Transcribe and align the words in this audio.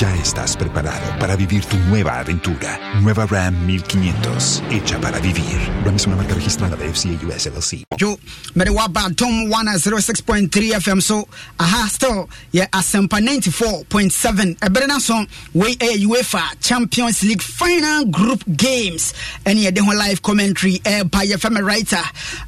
Ya 0.00 0.12
estás 0.16 0.56
preparado 0.56 1.18
para 1.20 1.36
vivir 1.36 1.64
tu 1.66 1.76
nueva 1.76 2.18
aventura. 2.18 2.78
Nueva 3.02 3.26
Ram 3.26 3.54
1500, 3.66 4.62
hecha 4.70 4.98
para 5.00 5.20
vivir. 5.20 5.58
Ram 5.84 5.94
es 5.94 6.06
una 6.06 6.16
marca 6.16 6.34
registrada 6.34 6.74
de 6.76 6.92
FCA 6.92 7.26
US 7.26 7.46
LLC. 7.46 7.84
Yo, 7.98 8.18
me 8.54 8.64
de 8.64 8.70
waba 8.70 9.10
tom 9.14 9.48
106.3 9.50 10.76
FM 10.80 11.00
so 11.00 11.28
aha 11.58 11.88
still 11.88 12.28
yeah 12.52 12.66
asempa 12.72 13.20
94.7 13.20 14.56
ebere 14.64 14.86
na 14.86 14.98
so 14.98 15.14
we 15.54 15.76
a 15.80 15.98
UEFA 16.06 16.58
Champions 16.60 17.22
League 17.22 17.42
final 17.42 18.06
group 18.06 18.42
games 18.56 19.12
and 19.44 19.58
yeah 19.58 19.70
the 19.70 19.82
live 19.82 20.22
commentary 20.22 20.80
eh 20.84 21.04
by 21.04 21.26
family 21.38 21.62
writer 21.62 22.02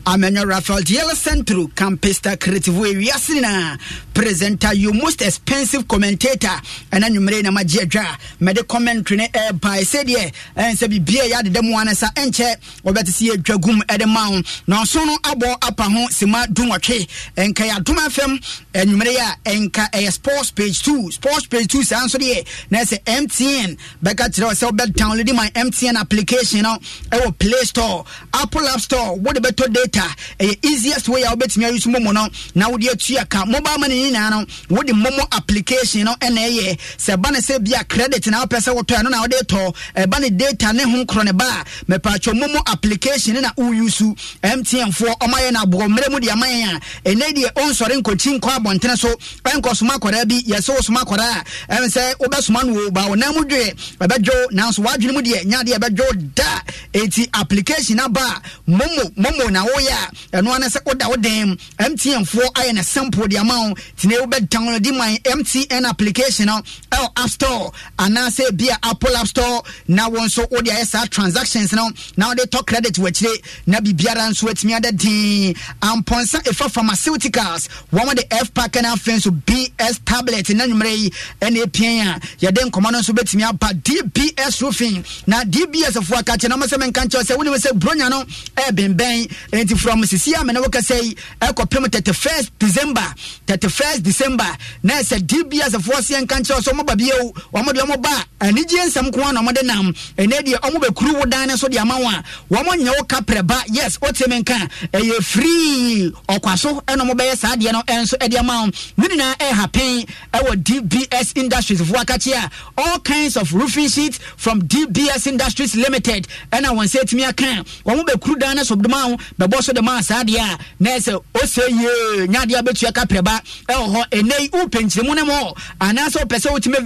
Amenyo 0.06 0.44
Rafael 0.48 0.80
Diela 0.80 1.14
Centro 1.14 1.66
Campista 1.68 2.36
Creative 2.40 2.76
we 2.76 3.10
na 3.40 3.76
presenter 4.14 4.74
you 4.74 4.92
most 4.92 5.20
expensive 5.22 5.86
commentator 5.86 6.54
and 6.90 7.04
then 7.04 7.14
you 7.14 7.20
made 7.34 7.42
na 7.44 7.50
magye 7.50 7.80
adwa. 7.82 8.16
Mede 8.40 8.62
commentary 8.68 9.16
ne 9.16 9.28
eh 9.34 9.52
by 9.52 9.78
said 9.82 10.08
yeah 10.08 10.30
and 10.56 10.78
say 10.78 10.86
bibia 10.86 11.28
ya 11.28 11.42
de 11.42 11.62
mu 11.62 11.74
anasa 11.76 12.10
enche 12.14 12.56
obete 12.84 13.08
si 13.08 13.30
adwa 13.30 13.60
gum 13.60 13.82
ede 13.88 14.06
ma 14.06 14.40
na 14.66 14.84
so 14.84 15.04
no 15.04 15.16
abɔ 15.18 15.56
apa 15.62 15.82
ho 15.84 16.06
sima 16.10 16.46
dunwɔtwe 16.46 17.08
ɛnka 17.36 17.64
yɛ 17.68 17.76
adom 17.78 17.96
fm 18.10 18.38
anwumere 18.74 19.12
yi 19.12 19.18
a 19.18 19.36
ɛnka 19.44 19.90
ɛyɛ 19.90 20.12
sports 20.12 20.50
page 20.50 20.82
2 20.82 21.10
sports 21.12 21.46
page 21.46 21.66
2 21.68 21.82
saa 21.82 22.04
nso 22.04 22.18
deɛ 22.18 22.46
na 22.70 22.78
ɛsɛ 22.80 22.98
mtn 23.04 23.76
bɛka 24.02 24.28
kyerɛ 24.30 24.54
sɛ 24.54 24.70
wobɛ 24.70 24.86
download 24.94 25.34
my 25.34 25.50
mtn 25.54 25.96
application 25.96 26.62
no 26.62 26.78
ɛwɔ 27.10 27.38
play 27.38 27.62
store 27.64 28.04
apple 28.34 28.66
app 28.68 28.80
store. 28.80 29.16
Wode 29.16 29.36
bɛtɔ 29.42 29.72
data. 29.72 30.06
Ɛyɛ 30.38 30.64
easiest 30.64 31.08
way 31.08 31.22
a 31.22 31.28
wobɛtumi 31.28 31.64
ayi 31.70 31.80
so 31.80 31.90
momo 31.90 32.12
no 32.12 32.28
na 32.54 32.68
wode 32.68 32.82
atua 32.88 33.24
ka. 33.28 33.44
Mobile 33.44 33.78
money 33.78 34.10
nyinaa 34.10 34.30
no 34.30 34.46
wode 34.76 34.88
momo 34.88 35.22
application 35.32 36.04
no 36.04 36.14
ɛna 36.20 36.38
ɛyɛ 36.48 36.78
sɛ 36.98 37.16
ɛba 37.24 37.32
ne 37.32 37.38
sɛ 37.40 37.58
bia 37.62 37.84
credit 37.84 38.26
na 38.26 38.42
wopɛ 38.44 38.58
sɛ 38.60 38.74
wotɔ 38.76 38.96
ɛno 39.00 39.10
na 39.10 39.20
wode 39.22 39.36
tɔ 39.48 39.74
ɛba 39.96 40.20
ne 40.20 40.30
data 40.30 40.72
ne 40.72 40.82
ho 40.84 41.04
nkorɔ 41.04 41.24
ne 41.24 41.32
ba. 41.32 41.44
A 41.44 41.64
mɛpaatwɔ 41.90 42.32
momo 42.38 42.60
application 42.70 43.40
na 43.40 43.50
woyu 43.56 43.90
so 43.90 44.04
mtn 44.42 44.90
foɔ 44.92 45.16
ɔma 45.20 45.38
yɛ 45.40 45.52
no 45.52 45.60
aboɔ. 45.62 45.88
Mmerɛ 45.88 46.10
mu 46.10 46.20
de 46.20 46.30
ama 46.30 46.46
yɛn 46.46 46.76
a 46.76 47.08
ɛnɛ 47.08 47.32
deɛ 47.34 47.52
ɔnsɔre 47.54 48.00
nkɔkyi 48.02 48.38
nkɔ 48.40 48.50
abɔntene 48.58 48.98
so. 48.98 49.08
Ɛnkɔ 49.44 49.74
soma 49.76 49.94
akwadaa 49.98 50.28
bi 50.28 50.40
yɛsɛ 50.42 50.74
wo 50.74 50.80
soma 50.80 51.00
akwadaa 51.00 51.44
a 51.68 51.76
ɛm 51.76 51.84
sɛ 51.86 52.14
wobɛsoma 52.20 52.64
no 52.66 52.74
wɔ 52.74 52.92
ba 52.92 53.08
wo. 53.08 53.14
Nan 53.14 53.34
mu 53.34 53.44
dwee 53.44 53.72
ɛbɛdwo 54.00 54.50
nanso 54.52 54.82
w'adwene 54.84 55.12
mu 55.14 55.22
deɛ 55.22 55.44
nya 55.46 55.62
deɛ 55.62 55.78
ɛbɛdwo 55.78 56.34
da. 56.34 56.60
Ɛnti 56.92 57.28
application 57.34 58.00
aba 58.00 58.20
a 58.20 58.70
momo 58.70 59.10
momo 59.16 59.50
na 59.50 59.64
woyɛ 59.64 59.92
a 60.32 60.36
ɛno 60.42 60.54
ana 60.54 60.66
sɛ 60.66 60.80
woda 60.86 61.08
wo 61.08 61.16
dan 61.16 61.56
mtn 61.78 62.24
foɔ 62.24 62.52
ayɛ 62.54 62.74
no 62.74 62.82
simple 62.82 63.26
de 63.28 63.36
ama 63.38 63.54
wo. 63.68 63.74
Tine 63.96 64.12
wobɛdownload 64.20 64.96
my 64.96 65.18
mtn 65.24 65.84
application 65.88 66.46
no 66.46 66.60
ɛwɔ 66.90 67.08
app 67.16 67.28
store. 67.30 67.72
Anaasɛ 67.98 68.56
bia 68.56 68.76
apple 68.82 69.16
app 69.16 69.26
store 69.26 69.62
na 69.88 70.08
wo 70.08 70.18
nso 70.20 70.50
wode 70.50 70.66
ayɛ 70.66 70.84
saa 70.86 71.04
transactions 71.06 71.72
no 71.72 71.90
na 72.16 72.28
wode 72.28 72.38
tɔ 72.50 72.66
credit 72.66 72.94
w'akyire 72.94 73.34
na 73.66 73.78
biribiara 73.80 74.28
nso 74.30 74.48
atumi 74.48 74.74
ada 74.76 74.92
din. 74.92 75.54
Ampɔnsa 75.82 76.42
ɛfa 76.44 76.70
pharmaceuticals. 76.70 77.68
Wɔn 77.92 78.14
de 78.16 78.24
f 78.34 78.52
pack 78.54 78.74
na 78.82 78.94
afei 78.94 79.16
nso 79.18 79.30
bs 79.30 80.00
tablet 80.04 80.48
na 80.50 80.64
nwummerɛ 80.66 80.96
yi 80.96 81.10
ɛna 81.40 81.64
ɛpia 81.64 82.16
a 82.16 82.20
yɛde 82.46 82.70
nkɔmmɔ 82.70 82.92
no 82.92 82.98
nso 83.00 83.12
bɛtumi 83.12 83.48
aba 83.48 83.68
dbs 83.74 84.62
roofing. 84.62 85.04
Na 85.26 85.44
dbs 85.44 85.94
foɔ 86.00 86.18
aka 86.20 86.32
kyɛ 86.32 86.48
na 86.48 86.56
ɔmɛ 86.56 86.66
sɛ 86.68 86.78
menka 86.78 87.04
nkyɛw 87.06 87.22
sɛ 87.22 87.36
wonim 87.36 87.54
sɛ 87.56 87.72
bronya 87.78 88.08
no 88.10 88.24
ɛbɛnbɛn 88.56 89.30
enti 89.52 89.78
from 89.78 90.02
sisi 90.02 90.32
a 90.38 90.44
mene 90.44 90.56
wokasɛ 90.60 91.02
yi 91.02 91.16
ɛkɔpem 91.40 91.86
31st 91.88 92.50
december. 92.58 93.14
31st 93.46 94.02
december. 94.02 94.56
Na 94.82 94.94
ɛsɛ 94.94 95.18
dbs 95.26 95.74
foɔ 95.78 96.00
seɛ 96.00 96.22
nka 96.22 96.40
nkyɛw 96.40 96.60
sɛ 96.60 96.72
ɔmɔba 96.72 96.96
bio 97.04 97.32
ɔmɔde 97.54 97.80
ɔmɔba 97.84 98.12
a 98.40 98.46
anigye 98.46 98.80
nsɛm 98.86 99.12
ko 99.12 99.30
na 99.32 99.40
ɔmɔde 99.40 99.62
nam. 99.64 99.92
Ɛnɛ 100.18 100.38
deɛ 100.46 100.58
ɔmɔ 100.60 100.78
bɛkuru 100.84 101.14
wo 101.18 101.24
dan 101.26 101.48
no 101.48 101.56
so 101.56 101.68
de 101.68 101.78
ama 101.78 101.98
wo 101.98 102.08
a 102.08 102.22
wɔmɔ 102.50 102.72
nyɛ 102.82 102.92
wo 102.98 103.04
kaprɛ 103.04 103.46
ba. 103.46 103.62
Yes 103.68 103.98
wotie 103.98 104.26
me 104.28 104.40
nka 104.42 104.68
ɛyɛ 104.92 105.22
free. 105.24 106.12
Ɔkwa 106.28 106.58
so 106.58 106.80
ɛna 106.86 107.10
mobɛyɛ 107.10 107.36
saa 107.36 107.54
deɛ 107.56 107.72
no 107.72 107.80
ɛnso 107.82 108.14
ɛde 108.18 108.38
ama 108.38 108.62
wo. 108.64 108.70
Ne 108.96 109.08
nyinaa 109.08 109.34
ɛha 109.36 109.72
pen 109.72 110.06
ɛwɔ 110.32 110.62
dbs 110.62 111.32
industries 111.36 111.80
foɔ 111.80 112.04
akakye 112.04 112.32
a 112.34 112.50
all 112.80 112.98
kinds 113.00 113.36
of 113.36 113.52
roofing 113.52 113.88
sheets 113.88 114.18
from 114.36 114.62
dbs 114.62 115.26
industries 115.26 115.74
limited. 115.76 116.26
Ɛna 116.52 116.68
wɔn 116.76 116.86
sɛ 116.88 117.00
atumi 117.02 117.28
aka 117.28 117.64
wɔn 117.84 118.04
bɛkuru 118.06 118.38
dan 118.38 118.56
no 118.56 118.62
so 118.62 118.74
de 118.76 118.88
ma 118.88 119.08
wo 119.08 119.16
bɛbɔ 119.38 119.62
so 119.62 119.72
de 119.72 119.82
ma 119.82 120.00
saa 120.00 120.22
deɛ 120.22 120.38
a 120.54 120.58
na 120.80 120.90
ɛsɛ 120.90 121.22
ɔsɛ 121.34 121.68
yie. 121.68 122.26
Nyadeɛ 122.28 122.62
bɛtua 122.62 122.92
kaprɛ 122.92 123.22
ba. 123.24 123.40
Ɛwɔ 123.68 123.94
hɔ 123.94 124.08
ɛnɛ 124.10 124.50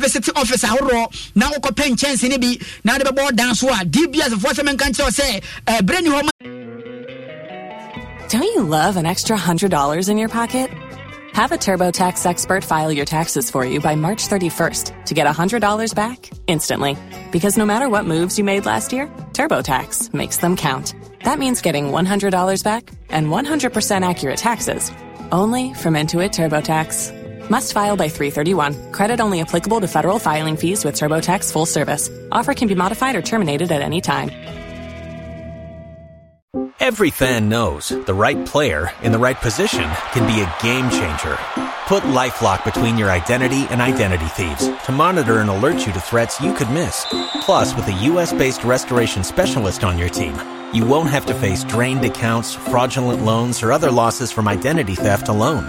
visit 0.08 0.36
office 0.36 0.64
ahoroɔ 0.64 1.34
na 1.34 1.50
wokɔpɛ 1.50 1.84
nkyɛnse 1.92 2.28
no 2.30 2.38
bi 2.38 2.58
na 2.84 2.92
wode 2.94 3.04
bɛbɔ 3.04 3.36
dan 3.36 3.54
so 3.54 3.68
a 3.68 3.84
dbs 3.84 4.32
sɛ 4.34 4.62
menka 4.64 4.86
nkyerɛ 4.88 5.12
sɛ 5.18 6.02
ni 6.02 6.10
hɔ 6.10 6.28
Don't 8.28 8.42
you 8.42 8.62
love 8.62 8.98
an 8.98 9.06
extra 9.06 9.38
$100 9.38 10.08
in 10.10 10.18
your 10.18 10.28
pocket? 10.28 10.70
Have 11.32 11.52
a 11.52 11.56
TurboTax 11.56 12.26
expert 12.26 12.62
file 12.62 12.92
your 12.92 13.06
taxes 13.06 13.50
for 13.50 13.64
you 13.64 13.80
by 13.80 13.94
March 13.94 14.28
31st 14.28 15.04
to 15.06 15.14
get 15.14 15.26
$100 15.26 15.94
back 15.94 16.30
instantly. 16.46 16.94
Because 17.32 17.56
no 17.56 17.64
matter 17.64 17.88
what 17.88 18.04
moves 18.04 18.36
you 18.36 18.44
made 18.44 18.66
last 18.66 18.92
year, 18.92 19.06
TurboTax 19.32 20.12
makes 20.12 20.36
them 20.38 20.56
count. 20.56 20.94
That 21.24 21.38
means 21.38 21.62
getting 21.62 21.86
$100 21.86 22.62
back 22.64 22.90
and 23.08 23.28
100% 23.28 24.08
accurate 24.10 24.36
taxes 24.38 24.92
only 25.32 25.72
from 25.72 25.94
Intuit 25.94 26.32
TurboTax. 26.32 27.17
Must 27.50 27.72
file 27.72 27.96
by 27.96 28.08
331. 28.08 28.92
Credit 28.92 29.20
only 29.20 29.40
applicable 29.40 29.80
to 29.80 29.88
federal 29.88 30.18
filing 30.18 30.56
fees 30.56 30.84
with 30.84 30.94
TurboTax 30.94 31.52
full 31.52 31.66
service. 31.66 32.10
Offer 32.30 32.54
can 32.54 32.68
be 32.68 32.74
modified 32.74 33.16
or 33.16 33.22
terminated 33.22 33.72
at 33.72 33.82
any 33.82 34.00
time. 34.00 34.30
Every 36.80 37.10
fan 37.10 37.50
knows 37.50 37.90
the 37.90 38.14
right 38.14 38.46
player 38.46 38.90
in 39.02 39.12
the 39.12 39.18
right 39.18 39.36
position 39.36 39.88
can 40.12 40.26
be 40.26 40.40
a 40.40 40.54
game 40.62 40.88
changer. 40.88 41.36
Put 41.86 42.02
LifeLock 42.04 42.64
between 42.64 42.96
your 42.96 43.10
identity 43.10 43.66
and 43.68 43.82
identity 43.82 44.24
thieves 44.26 44.68
to 44.86 44.92
monitor 44.92 45.40
and 45.40 45.50
alert 45.50 45.86
you 45.86 45.92
to 45.92 46.00
threats 46.00 46.40
you 46.40 46.54
could 46.54 46.70
miss. 46.70 47.04
Plus, 47.42 47.74
with 47.74 47.86
a 47.88 48.04
U.S.-based 48.04 48.64
restoration 48.64 49.22
specialist 49.22 49.84
on 49.84 49.98
your 49.98 50.08
team, 50.08 50.34
you 50.72 50.86
won't 50.86 51.10
have 51.10 51.26
to 51.26 51.34
face 51.34 51.62
drained 51.64 52.04
accounts, 52.04 52.54
fraudulent 52.54 53.22
loans, 53.22 53.62
or 53.62 53.70
other 53.70 53.90
losses 53.90 54.32
from 54.32 54.48
identity 54.48 54.94
theft 54.94 55.28
alone. 55.28 55.68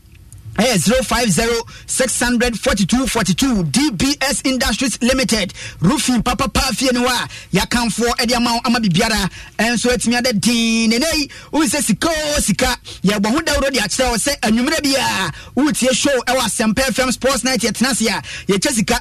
forty 3.07 3.33
two 3.33 3.63
dbs 3.63 4.45
industries 4.45 5.01
limited. 5.01 5.53
Roofing 5.79 6.21
papapa 6.21 6.61
fie 6.75 6.89
no 6.93 7.03
hɔ 7.07 7.07
a 7.07 7.27
yɛakamfoɔ 7.57 8.09
ɛde 8.17 8.35
ama 8.35 8.53
wo 8.53 8.59
ama 8.65 8.79
biribiara 8.79 9.29
ɛnso 9.57 9.89
atumi 9.91 10.17
ada 10.17 10.33
dinn 10.33 10.89
nene 10.89 11.05
yi 11.15 11.27
wohu 11.51 11.63
sɛ 11.65 11.81
sika 11.81 12.09
o 12.09 12.39
sika. 12.39 12.77
Yɛbɔ 13.03 13.25
ho 13.31 13.39
dawuro 13.39 13.71
de 13.71 13.79
akyerɛ 13.79 14.09
wo 14.11 14.17
sɛ 14.17 14.39
anwummerɛ 14.41 14.83
bi 14.83 14.95
a 14.99 15.31
woretie 15.59 15.91
show 15.95 16.19
ɛwɔ 16.27 16.39
asɛmpa 16.41 16.83
fm 16.91 17.11
sports 17.11 17.43
night 17.43 17.61
yɛtena 17.61 17.91
ase 17.91 18.07
a 18.07 18.21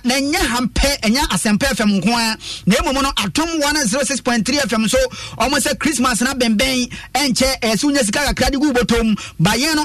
na 0.06 0.14
ɛnyɛ 0.14 0.38
hampɛ 0.38 1.00
ɛnyɛ 1.00 2.00
nko 2.00 2.08
a 2.08 2.37
na 2.67 2.93
no 2.93 3.12
atom 3.19 3.49
106.3 3.61 4.44
fm 4.44 4.88
so 4.88 4.99
ɔmo 5.38 5.56
sɛ 5.58 5.79
christmas 5.79 6.20
na 6.23 6.32
bɛnbɛn 6.32 6.91
ɛnkyɛ 7.14 7.61
ɛsɛ 7.61 7.85
wonya 7.85 8.05
sika 8.05 8.20
kakra 8.20 8.50
de 8.50 8.58
gu 8.58 8.73
bɔtɔm 8.73 9.19
bayɛn 9.43 9.75
no 9.75 9.85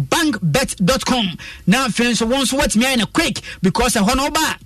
www.bankbet.com 0.00 1.36
na 1.66 1.84
afei 1.86 2.10
nso 2.12 2.26
wɔn 2.26 2.44
wɔatumi 2.50 2.84
ayɛ 2.84 2.96
no 2.98 3.06
quick 3.06 3.40
because 3.62 3.94
ɛhɔ 3.94 4.16
no 4.16 4.24
woba 4.28 4.40
a 4.40 4.58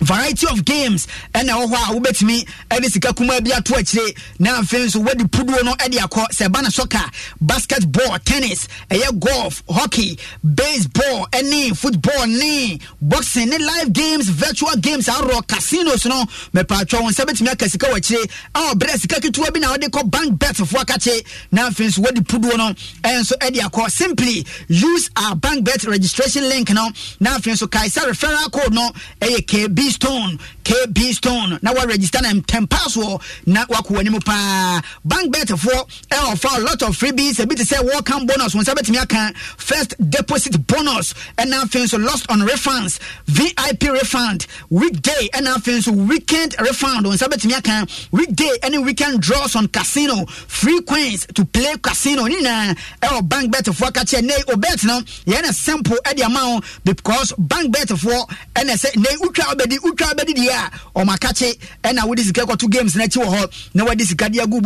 variety 0.00 0.46
of 0.50 0.64
games 0.64 1.06
ɛna 1.34 1.50
ɛwɔ 1.50 1.66
hɔ 1.74 1.74
a 1.74 2.00
wobɛtumi 2.00 2.48
ɛde 2.70 2.90
sika 2.90 3.12
kuma 3.12 3.40
bi 3.40 3.50
ato 3.52 3.74
akyire. 3.74 4.14
Na 4.38 4.60
afei 4.60 4.84
nso 4.86 5.04
wadi 5.04 5.24
puduo 5.24 5.62
no 5.64 5.72
ɛde 5.74 5.96
akɔ. 5.98 6.26
Sɛ 6.32 6.48
ɛba 6.48 6.62
no 6.62 6.68
soccer 6.68 7.04
basketball 7.40 8.18
tennis 8.24 8.68
ɛyɛ 8.90 9.18
golf 9.18 9.62
hockey 9.68 10.18
baseball 10.54 11.26
ɛne 11.32 11.76
football 11.76 12.26
ne 12.26 12.78
boxing 13.00 13.48
ne 13.48 13.58
live 13.58 13.92
games 13.92 14.28
virtual 14.28 14.74
games 14.76 15.06
ahoroɔ 15.06 15.46
casinos 15.46 16.06
no 16.06 16.24
mɛpaatwɔ 16.54 17.00
wɔn 17.00 17.10
nsa 17.10 17.24
bɛtumi 17.24 17.52
aka 17.52 17.68
sika 17.68 17.86
wɔ 17.86 17.96
akyire. 17.98 18.30
A 18.54 18.74
ɔbrɛ 18.74 18.98
sika 19.00 19.16
ketewa 19.20 19.52
bi 19.52 19.60
na 19.60 19.74
wɔde 19.74 19.88
kɔ 19.90 20.10
bank 20.10 20.38
bet 20.38 20.56
foɔ 20.56 20.84
akakye 20.84 21.24
na 21.52 21.68
afei 21.70 21.86
nso 21.88 21.98
wadi 22.00 22.20
puduo 22.20 22.56
no 22.56 22.72
ɛnso 23.02 23.32
ɛde 23.38 23.58
akɔ. 23.60 23.90
Simply 23.90 24.46
use 24.68 25.10
our 25.16 25.34
bank 25.36 25.64
bet 25.64 25.84
registration 25.84 26.48
link 26.48 26.70
no. 26.70 26.88
Na 27.20 27.36
afei 27.38 27.52
nso 27.52 27.66
kaisa 27.68 28.00
referral 28.08 28.50
code 28.52 28.72
no 28.74 28.90
ɛyɛ 29.20 29.46
kb 29.46 29.87
stone 29.90 30.38
kb 30.64 30.98
stone 31.14 31.58
Now 31.62 31.72
na 31.72 31.80
waregister 31.80 32.20
na 32.22 32.32
ntɛm 32.32 32.68
password 32.68 33.20
na 33.46 33.64
wakɔ 33.66 33.90
w'anim 33.96 34.24
paa 34.24 34.80
bank 35.04 35.32
bet 35.32 35.48
foɔ 35.48 35.88
ɛwɔfa 36.10 36.58
a 36.58 36.60
lot 36.60 36.82
of 36.82 36.96
freebies. 36.96 37.36
Ebi 37.40 37.56
te 37.56 37.62
sɛ 37.64 37.82
welcome 37.84 38.26
bonus. 38.26 38.54
Wɔn 38.54 38.62
nsa 38.64 38.74
bɛtumi 38.74 39.00
aka 39.02 39.32
first 39.56 39.94
deposit 40.10 40.66
bonus. 40.66 41.14
Ɛna 41.38 41.62
afei 41.64 41.84
nso 41.84 42.02
lost 42.04 42.26
on 42.30 42.40
refunds. 42.40 42.98
Vip 43.26 43.82
refund. 43.82 44.46
Weekday 44.70 45.28
ɛna 45.34 45.56
afei 45.56 45.78
nso 45.78 45.92
weekend 46.08 46.54
refund. 46.60 47.06
Wɔn 47.06 47.14
nsa 47.16 47.28
bɛtumi 47.28 47.56
aka 47.56 47.86
weekday 48.12 48.58
ɛne 48.62 48.84
weekend 48.84 49.20
draws 49.22 49.56
on 49.56 49.68
casino. 49.68 50.26
Free 50.26 50.80
coins 50.82 51.26
to 51.34 51.44
play 51.44 51.74
casino. 51.82 52.24
Nyinaa 52.24 52.76
ɛwɔ 53.02 53.18
eh, 53.18 53.20
bank 53.22 53.50
bet 53.52 53.64
foɔ 53.64 53.90
akakyɛ 53.90 54.22
ne 54.22 54.34
obet 54.52 54.84
no? 54.84 55.00
Yɛn 55.26 55.42
na 55.42 55.50
simple 55.52 55.96
ɛde 56.04 56.22
ama 56.24 56.40
wo 56.54 56.60
because 56.84 57.32
bank 57.38 57.72
bet 57.72 57.88
foɔ 57.88 58.28
ɛna 58.54 58.70
eh, 58.70 58.76
sɛ 58.76 58.96
ne 58.96 59.08
utwa 59.26 59.54
ɔbɛdi 59.54 59.77
utwa 59.78 60.14
ɔbɛdi 60.14 60.34
deɛ 60.34 60.48
a 60.50 60.70
ɔmo 61.00 61.16
akakye 61.16 61.56
ɛna 61.82 62.06
wode 62.06 62.20
sika 62.20 62.42
kɔto 62.42 62.68
games 62.70 62.94
n'akyi 62.94 63.22
wɔ 63.24 63.28
hɔ 63.36 63.74
na 63.74 63.84
wɔde 63.84 64.02
sika 64.02 64.28
de 64.28 64.38
agu 64.40 64.58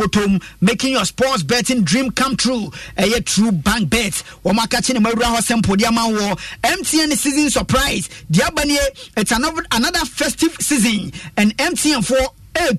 making 0.61 0.93
your 0.93 1.05
sports 1.05 1.43
betting 1.43 1.83
dream 1.83 2.11
come 2.11 2.35
true. 2.35 2.71
Ɛyɛ 2.97 3.25
true 3.25 3.51
bank 3.51 3.89
bet. 3.89 4.23
Wɔn 4.45 4.57
akakye 4.57 4.93
ne 4.93 4.99
mo 4.99 5.11
awura 5.11 5.35
hɔ 5.37 5.43
simple 5.43 5.75
de 5.75 5.85
ama 5.85 6.01
wɔ 6.01 6.39
mtn 6.63 7.15
season 7.17 7.49
surprise. 7.49 8.09
Deɛ 8.31 8.47
aba 8.47 8.61
it's 9.17 9.31
another 9.31 9.65
another 9.71 10.05
festive 10.05 10.55
season. 10.59 11.11
And 11.37 11.55
mtn 11.57 12.05
for 12.05 12.17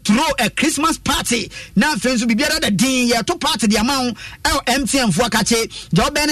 throw 0.04 0.24
a 0.38 0.50
christmas 0.50 0.98
party. 0.98 1.50
Na 1.76 1.94
afei 1.94 2.14
nso 2.14 2.26
biribiara 2.26 2.60
da 2.60 2.70
din 2.70 3.10
yɛto 3.10 3.38
party 3.40 3.66
de 3.66 3.76
ama 3.78 3.92
wo. 4.02 4.12
Ɛwɔ 4.50 4.78
mtn 4.80 5.12
foɔ 5.12 5.28
akakye 5.28 5.88
deɛ 5.94 6.10
ɔbɛn 6.10 6.26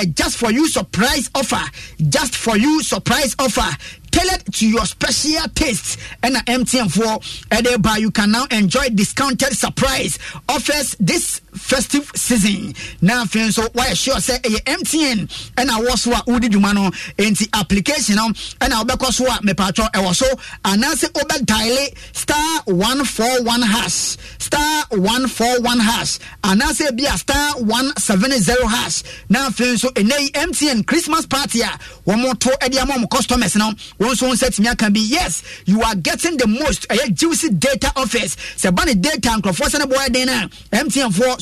ne 0.00 0.06
just 0.14 0.36
for 0.36 0.50
you 0.50 0.68
surprise 0.68 1.30
offer. 1.34 1.62
Just 2.08 2.36
for 2.36 2.56
you 2.56 2.82
surprise 2.82 3.34
offer 3.38 3.76
tailored 4.12 4.44
to 4.54 4.68
your 4.68 4.86
special 4.86 5.48
taste. 5.54 5.98
Ɛna 6.22 6.44
mtn 6.46 6.88
foɔ 6.88 7.18
ɛde 7.50 7.82
ba 7.82 7.98
you 7.98 8.10
can 8.12 8.30
now 8.30 8.44
enjoy 8.50 8.88
discounted 8.90 9.56
surprise 9.56 10.18
offers 10.48 10.94
this 11.00 11.40
festive 11.54 12.10
season. 12.14 12.74
Na 13.00 13.24
afei 13.24 13.46
nso 13.48 13.62
wayɛ 13.72 13.94
sure 13.96 14.14
sɛ 14.16 14.40
ɛyɛ 14.40 14.78
mtn 14.78 15.28
ɛna 15.56 15.84
wɔ 15.86 15.98
so 15.98 16.12
a 16.12 16.22
wodi 16.26 16.48
dwuma 16.48 16.74
no. 16.74 16.90
Nti 17.18 17.48
application 17.54 18.16
no 18.16 18.28
ɛna 18.60 18.82
wobɛkɔ 18.84 19.12
so 19.12 19.26
a 19.26 19.38
mepatwɔ 19.42 19.90
ɛwɔ 19.92 20.14
so. 20.14 20.26
Anaasɛ 20.64 21.12
wobɛdiale 21.12 21.94
star 22.16 22.62
one 22.66 23.04
four 23.04 23.42
one 23.42 23.62
hash 23.62 24.16
star 24.38 24.84
one 24.90 25.28
four 25.28 25.60
one 25.60 25.78
hash. 25.80 26.18
Anaasɛ 26.42 26.96
bi 26.96 27.04
a 27.12 27.18
star 27.18 27.54
one 27.62 27.94
seven 27.96 28.30
zero 28.32 28.66
hash. 28.66 29.02
Na 29.28 29.48
afei 29.48 29.74
nso 29.74 29.92
ɛnɛ 29.92 30.30
mtn 30.32 30.86
christmas 30.86 31.26
party 31.26 31.60
a 31.60 31.78
wɔn 32.06 32.38
to 32.38 32.48
ɛde 32.48 32.80
ama 32.80 32.94
wɔn 32.94 33.10
customers 33.10 33.56
no 33.56 33.70
wɔn 34.00 34.12
nso 34.12 34.32
nsa 34.32 34.48
tumi 34.50 34.70
aka 34.70 34.90
bi 34.90 35.00
yes 35.00 35.42
you 35.66 35.82
are 35.82 35.94
getting 35.96 36.36
the 36.36 36.46
most. 36.46 36.88
Ɛyɛ 36.88 37.14
juicy 37.14 37.50
data 37.50 37.92
offers 37.96 38.36
sɛ 38.56 38.74
ba 38.74 38.84
data 38.94 39.28
nkurɔfoɔ 39.30 39.68
sɛ 39.68 39.78
ne 39.78 39.84
bɔ 39.94 40.06
ɛden 40.08 40.26
na 40.26 40.48
mtn 40.82 41.12
foɔ 41.12 41.41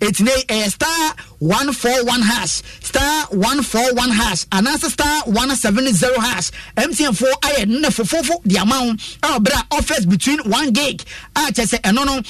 etine 0.00 0.34
ɛyɛ 0.46 0.70
star 0.70 1.14
one 1.38 1.72
four 1.72 2.04
one 2.04 2.22
hash 2.22 2.62
star 2.80 3.26
one 3.30 3.62
four 3.62 3.94
one 3.94 4.10
hash 4.10 4.44
anaasɛ 4.46 4.90
star 4.90 5.22
one 5.26 5.54
seven 5.56 5.92
zero 5.92 6.18
hash 6.20 6.50
mtn 6.76 7.12
ayɛ 7.42 7.66
fofofo 7.90 8.42
de 8.44 8.58
ama 8.58 8.96
bere 9.40 9.56
a 9.56 9.74
offers 9.76 10.06
between 10.06 10.38
one 10.50 10.70
gig 10.72 11.02
a 11.36 11.40
kyɛ 11.52 11.64
sɛ 11.74 11.80
ɛno 11.82 12.06
no 12.06 12.20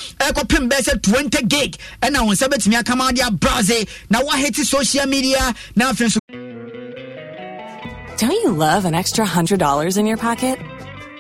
bɛɛ 0.69 0.81
sɛ 0.83 1.03
twenty 1.03 1.43
gig 1.47 1.77
ɛna 2.03 2.19
wɔn 2.27 2.33
nsa 2.35 2.49
bɛtumi 2.49 2.79
akama 2.83 3.13
de 3.13 3.87
na 4.11 4.21
social 4.65 5.07
media 5.07 5.55
na 5.77 5.93
afei 5.93 6.07
nso. 6.09 6.19
Don't 8.19 8.33
you 8.33 8.51
love 8.51 8.85
an 8.85 8.95
extra 8.95 9.25
$100 9.25 9.97
in 9.97 10.07
your 10.07 10.17
pocket? 10.17 10.59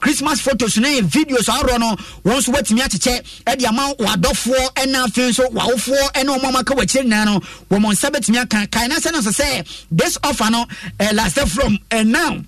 Christmas 0.00 0.40
photos 0.40 0.76
yɛ 0.76 1.02
videos 1.02 1.48
ahoroɔ 1.48 1.78
no 1.78 1.96
wɔn 2.24 2.36
nso 2.38 2.52
watumi 2.52 2.80
akyekyɛ. 2.80 3.42
Ɛde 3.46 3.64
ama 3.68 3.94
wadɔfoɔ 3.98 4.74
ɛna 4.74 5.04
afei 5.06 5.28
nso 5.30 5.48
wawofoɔ 5.50 6.12
ɛne 6.12 6.36
ɔmo 6.38 6.50
amaka 6.50 6.74
wakyire 6.76 7.04
nyinaa 7.04 7.24
no 7.26 7.40
wɔn 7.70 7.92
nsa 7.92 8.10
bɛtumi 8.10 8.42
aka. 8.42 8.66
Kae 8.66 8.88
na 8.88 8.96
sɛ 8.96 9.12
no 9.12 9.20
sɛ 9.20 9.32
sɛ 9.40 9.84
this 9.90 10.18
offer 10.24 10.50
no 10.50 10.66
uh, 11.00 11.10
lasted 11.14 11.46
from 11.50 11.78
uh, 11.90 12.02
now 12.02 12.38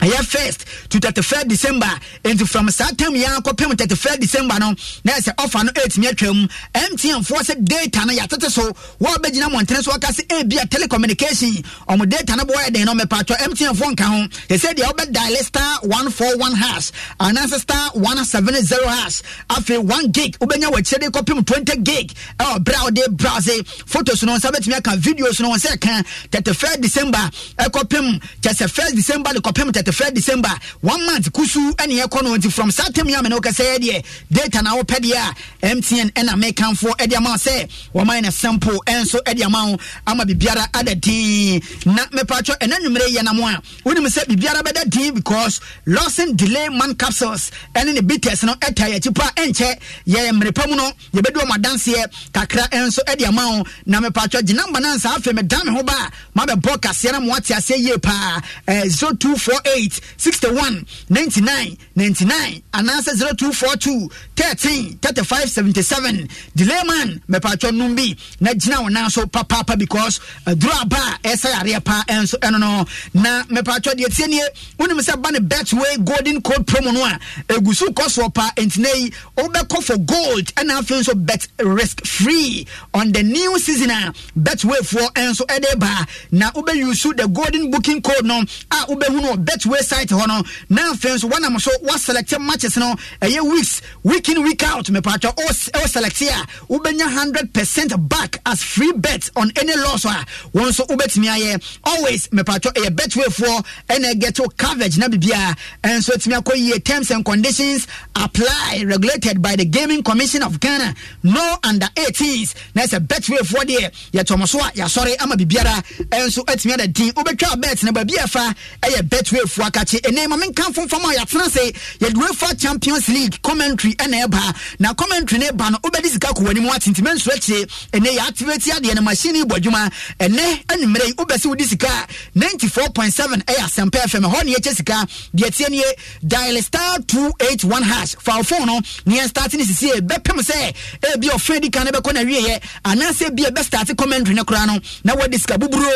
ɛyɛ 0.00 0.24
first 0.24 0.64
to 0.90 0.98
thirty 0.98 1.22
first 1.22 1.48
december. 1.48 1.88
Nti 2.24 2.46
from 2.48 2.68
saa 2.70 2.88
time 2.96 3.12
yɛn 3.14 3.40
akɔpem 3.40 3.76
thirty 3.78 3.94
first 3.94 4.20
december 4.20 4.58
no? 4.58 4.74
Na 5.04 5.12
ɛsɛ 5.12 5.34
ɔfa 5.36 5.64
no 5.64 5.72
ɛtumi 5.72 6.06
atwa 6.10 6.34
mu 6.34 6.48
mtn 6.74 7.22
foɔ 7.26 7.40
sɛ 7.42 7.64
data 7.64 8.04
no 8.06 8.12
yɛatete 8.12 8.50
so 8.50 8.62
wɔn 9.00 9.14
a 9.16 9.18
bɛgyina 9.20 9.48
mmɔntene 9.50 9.82
so 9.82 9.92
aka 9.92 10.08
sɛ 10.08 10.26
ebi 10.42 10.56
telecommunication 10.68 11.64
ɔmo 11.88 12.08
data 12.08 12.36
no 12.36 12.44
bɔ 12.44 12.54
yɛ 12.54 12.72
den 12.72 12.84
no 12.86 12.94
mɛpatwɔ 12.94 13.36
mtn 13.48 13.74
foɔ 13.76 13.92
nka 13.92 14.04
ho. 14.04 14.28
Yɛsɛ 14.48 14.74
deɛ 14.74 14.92
ɔbɛ 14.92 15.12
dial 15.12 15.36
star 15.44 15.78
one 15.82 16.10
four 16.10 16.36
one 16.38 16.54
hash 16.54 16.90
anaasɛ 17.20 17.60
star 17.60 17.90
one 17.94 18.24
seven 18.24 18.54
zero 18.64 18.86
hash. 18.88 19.22
Afei 19.50 19.78
one 19.82 20.10
gig 20.10 20.36
wobɛnya 20.38 20.70
wɔakyire 20.72 21.00
de 21.00 21.06
kɔpem 21.10 21.46
twenty 21.46 21.76
gig. 21.78 22.12
Ɛwɔ 22.38 22.58
berɛ 22.64 22.74
a 22.88 22.90
wɔde 22.90 23.16
browse 23.16 23.48
eh, 23.48 23.62
photos 23.86 24.22
no 24.24 24.36
nsa 24.36 24.50
bɛtumi 24.50 24.76
aka 24.76 24.90
videos 24.96 25.40
no 25.40 25.50
sɛ 25.54 25.76
ɛka 25.78 26.06
thirty 26.30 26.52
first 26.52 26.80
december 26.80 27.30
ɛkɔpem 27.58 28.20
kyɛ 28.42 28.52
sɛ 28.54 28.70
first 28.70 28.94
december 28.96 29.32
de 29.32 29.40
kɔpem 29.40 29.72
first 29.92 30.14
december 30.14 30.48
one 30.80 31.04
month 31.06 31.32
kusu 31.32 31.72
ɛne 31.76 32.00
yɛkɔ 32.02 32.22
no 32.22 32.50
from 32.50 32.70
saa 32.70 32.88
tam 32.90 33.08
yi 33.08 33.14
amene 33.14 33.36
wokɛsɛ 33.38 34.04
data 34.30 34.62
na 34.62 34.76
wopɛ 34.76 34.96
deɛ 35.00 35.34
a 35.62 35.74
mtn 35.74 36.10
ɛna 36.12 36.34
mekamfoɔ 36.42 36.96
ɛde 36.98 37.16
ama 37.16 37.30
wo 37.30 37.36
sɛ 37.36 37.68
wɔma 37.94 38.22
no 38.22 38.30
simple 38.30 38.78
ɛnso 38.86 39.22
ɛde 39.24 39.44
ama 39.44 39.70
wo 39.72 39.78
ama 40.06 40.24
biribiara 40.24 40.66
ada 40.74 40.94
din 40.94 41.60
na 41.86 42.04
mepatwɔ 42.06 42.58
ɛna 42.58 42.76
nwummerɛ 42.80 43.08
yɛ 43.16 43.22
nam 43.24 43.38
a 43.40 43.62
wonim 43.84 44.06
sɛ 44.06 44.24
biribiara 44.26 44.62
bɛda 44.62 44.88
din 44.90 45.14
because 45.14 45.60
lawson 45.86 46.34
delay 46.36 46.68
man 46.68 46.94
capsules 46.94 47.50
ɛne 47.74 47.94
ne 47.94 48.00
bitters 48.00 48.42
no 48.44 48.54
ɛta 48.54 48.88
yɛkyi 48.94 49.14
pa 49.14 49.30
ɛnkyɛ 49.36 49.78
yɛ 50.06 50.30
mmerɛ 50.30 50.54
pa 50.54 50.66
mu 50.68 50.76
no 50.76 50.90
yɛbɛdi 51.14 51.40
ɔm 51.42 51.50
adanseɛ 51.56 52.06
kakra 52.32 52.68
ɛnso 52.70 53.00
ɛde 53.06 53.26
ama 53.28 53.42
wo 53.58 53.64
na 53.86 54.00
mepatwɔ 54.00 54.42
gyina 54.42 54.62
mba 54.68 54.80
no 54.80 54.88
ansa 54.94 55.08
afei 55.16 55.34
meda 55.34 55.64
me 55.64 55.72
ho 55.72 55.82
ba. 55.82 55.92
A 55.94 56.10
mabɛbɔ 56.38 56.78
kaseɛ 56.80 57.12
na 57.12 57.20
moate 57.20 57.54
aseɛ 57.54 57.76
yie 57.78 57.96
paa 57.98 58.40
0248 58.68 59.73
08 59.74 60.00
61 60.16 60.84
99 61.10 61.76
99 61.96 62.62
anaasɛ 62.72 63.12
0242 63.14 64.08
13 64.36 64.98
35 65.00 65.48
77 65.48 66.28
delayman 66.56 67.20
mɛpatwɔ 67.28 67.74
nom 67.74 67.94
bi 67.94 68.14
na 68.40 68.52
gyina 68.54 68.82
wo 68.82 68.88
nan 68.88 69.10
so 69.10 69.24
papaapa 69.26 69.78
because 69.78 70.20
eh, 70.46 70.52
aduro 70.54 70.72
aba 70.82 70.96
a 70.96 71.28
ɛsɛ 71.28 71.50
yareɛ 71.52 71.84
paa 71.84 72.02
ɛnso 72.08 72.34
ɛno 72.40 72.58
no. 72.60 72.84
Na 73.14 73.42
mɛpatwɔ 73.44 73.94
deɛ 73.94 74.14
tie 74.16 74.26
nie 74.26 74.42
wonim 74.78 74.98
sɛ 75.00 75.20
ba 75.20 75.30
ne 75.32 75.38
betway 75.38 76.04
golden 76.04 76.40
code 76.42 76.66
promo 76.66 76.92
no 76.92 77.04
a 77.04 77.18
ɛgu 77.48 77.74
so 77.74 77.86
kɔ 77.88 78.04
soɔ 78.06 79.84
for 79.84 79.98
gold 79.98 80.46
ɛna 80.54 80.80
afei 80.80 81.00
nso 81.00 81.14
bet 81.26 81.46
risk 81.58 82.04
free. 82.06 82.66
On 82.94 83.12
the 83.12 83.22
new 83.22 83.58
season 83.58 83.90
a 83.90 84.12
betway 84.38 84.78
foɔ 84.80 85.12
ɛnso 85.14 85.46
ɛde 85.46 85.78
ba. 85.78 86.06
Na 86.30 86.50
wobɛuse 86.52 87.16
the 87.16 87.28
golden 87.28 87.70
booking 87.70 88.00
code 88.02 88.24
no 88.24 88.40
a 88.40 88.76
wobɛhu 88.86 89.22
no 89.22 89.36
betway 89.64 89.82
site 89.82 90.08
hɔ 90.10 90.26
no 90.26 90.42
na 90.68 90.92
afei 90.92 91.14
nso 91.16 91.30
wanam 91.30 91.58
so 91.60 91.70
waselect 91.82 92.38
matches 92.40 92.76
no 92.76 92.94
ɛyɛ 93.22 93.50
weeks 93.50 93.80
week 94.02 94.28
in 94.28 94.42
week 94.42 94.62
out. 94.62 94.84
Mepatwɔ 94.86 95.34
ɛwɔ 95.34 95.88
select 95.88 96.20
a 96.22 96.46
wobɛnya 96.68 97.08
100% 97.52 98.08
back 98.08 98.40
as 98.46 98.62
free 98.62 98.92
bet 98.92 99.30
on 99.36 99.50
any 99.56 99.74
loss 99.76 100.04
a 100.04 100.08
wɔn 100.54 100.68
nso 100.70 100.86
wobɛtumi 100.88 101.26
ayɛ. 101.26 101.78
Always 101.84 102.28
mepatwɔ 102.28 102.72
ɛyɛ 102.74 102.90
betway 102.94 103.24
foɔ 103.26 103.64
ɛna 103.88 104.18
get 104.18 104.38
coverage 104.56 104.98
na 104.98 105.08
biribiara 105.08 105.56
ɛnso 105.82 106.10
atumi 106.14 106.40
akɔ 106.42 106.56
yie. 106.56 106.78
Terms 106.84 107.10
and 107.10 107.24
conditions 107.24 107.86
apply 108.16 108.82
regulated 108.86 109.40
by 109.40 109.56
the 109.56 109.64
gaming 109.64 110.02
commission 110.02 110.42
of 110.42 110.60
ghana. 110.60 110.94
No 111.22 111.56
under 111.64 111.86
18s 111.96 112.54
na 112.74 112.82
ɛsɛ 112.82 113.06
betway 113.06 113.38
foɔ 113.38 113.64
deɛ 113.64 113.92
yɛtɔmɔ 114.12 114.46
so 114.48 114.58
a 114.60 114.70
yɛasɔre 114.72 115.16
ama 115.22 115.36
biribiara. 115.36 115.82
Ɛnso 116.10 116.44
atumi 116.44 116.74
ada 116.74 116.86
din 116.88 117.12
wobɛtwa 117.12 117.60
bet 117.60 117.82
na 117.84 117.92
baabi 117.92 118.14
ɛfa 118.16 118.54
ɛyɛ 118.82 119.08
betway 119.08 119.40
foɔ 119.54 119.70
akakye. 119.70 120.00
Ɛnɛ 120.02 120.28
ma 120.28 120.36
menkamfo 120.36 120.86
mfam 120.86 121.04
a 121.04 121.14
yɛatena 121.18 121.50
se 121.50 121.72
yɛde 122.00 122.14
wefa 122.16 122.60
champions 122.60 123.08
league 123.08 123.40
commentary 123.42 123.94
ɛna 123.94 124.26
ɛba. 124.26 124.54
Na 124.80 124.94
commentary 124.94 125.38
no 125.40 125.52
ba 125.52 125.70
no 125.70 125.78
wobɛde 125.78 126.06
sika 126.06 126.28
kɔ 126.28 126.44
w'anim 126.46 126.68
atentimi 126.70 127.14
nso 127.14 127.30
akyire. 127.32 127.66
Ɛnɛ 127.92 128.16
yɛactivate 128.18 128.70
adeɛ 128.78 128.94
no 128.96 129.02
machine 129.02 129.42
bɔ 129.44 129.56
adwuma. 129.58 129.92
Ɛnɛ 130.20 130.66
anwummerɛ 130.66 131.06
yi 131.06 131.12
wobɛ 131.14 131.34
sɛ 131.38 131.46
wode 131.46 131.62
sika 131.62 132.06
94.7 132.34 133.42
ɛyɛ 133.44 133.62
asɛmpa 133.66 133.98
fm 134.10 134.24
ɛhɔ 134.28 134.44
ne 134.44 134.52
yɛkyɛ 134.54 134.74
sika. 134.76 135.06
Deɛ 135.36 135.50
tie 135.56 135.68
nie 135.70 135.84
dial 136.26 136.60
star 136.62 136.98
281 137.06 137.82
hash. 137.82 138.14
Fa 138.18 138.42
phone 138.42 138.66
no 138.66 138.80
ne 139.06 139.18
yɛn 139.20 139.28
start 139.28 139.54
ne 139.54 139.64
sisie 139.64 140.00
bɛpem 140.00 140.40
sɛ 140.40 140.74
ebi 141.14 141.28
ɔfɛn 141.28 141.60
di 141.60 141.70
kan 141.70 141.84
no 141.86 141.90
bɛkɔ 141.92 142.14
na 142.14 142.20
wieɛ 142.20 142.60
anaasɛ 142.84 143.34
bi 143.36 143.42
ɛbɛstarte 143.44 143.96
commentary 143.96 144.34
no 144.34 144.44
koraa 144.44 144.66
no 144.66 144.78
na 145.04 145.14
wɔde 145.14 145.34
sika 145.38 145.58
buburo. 145.58 145.88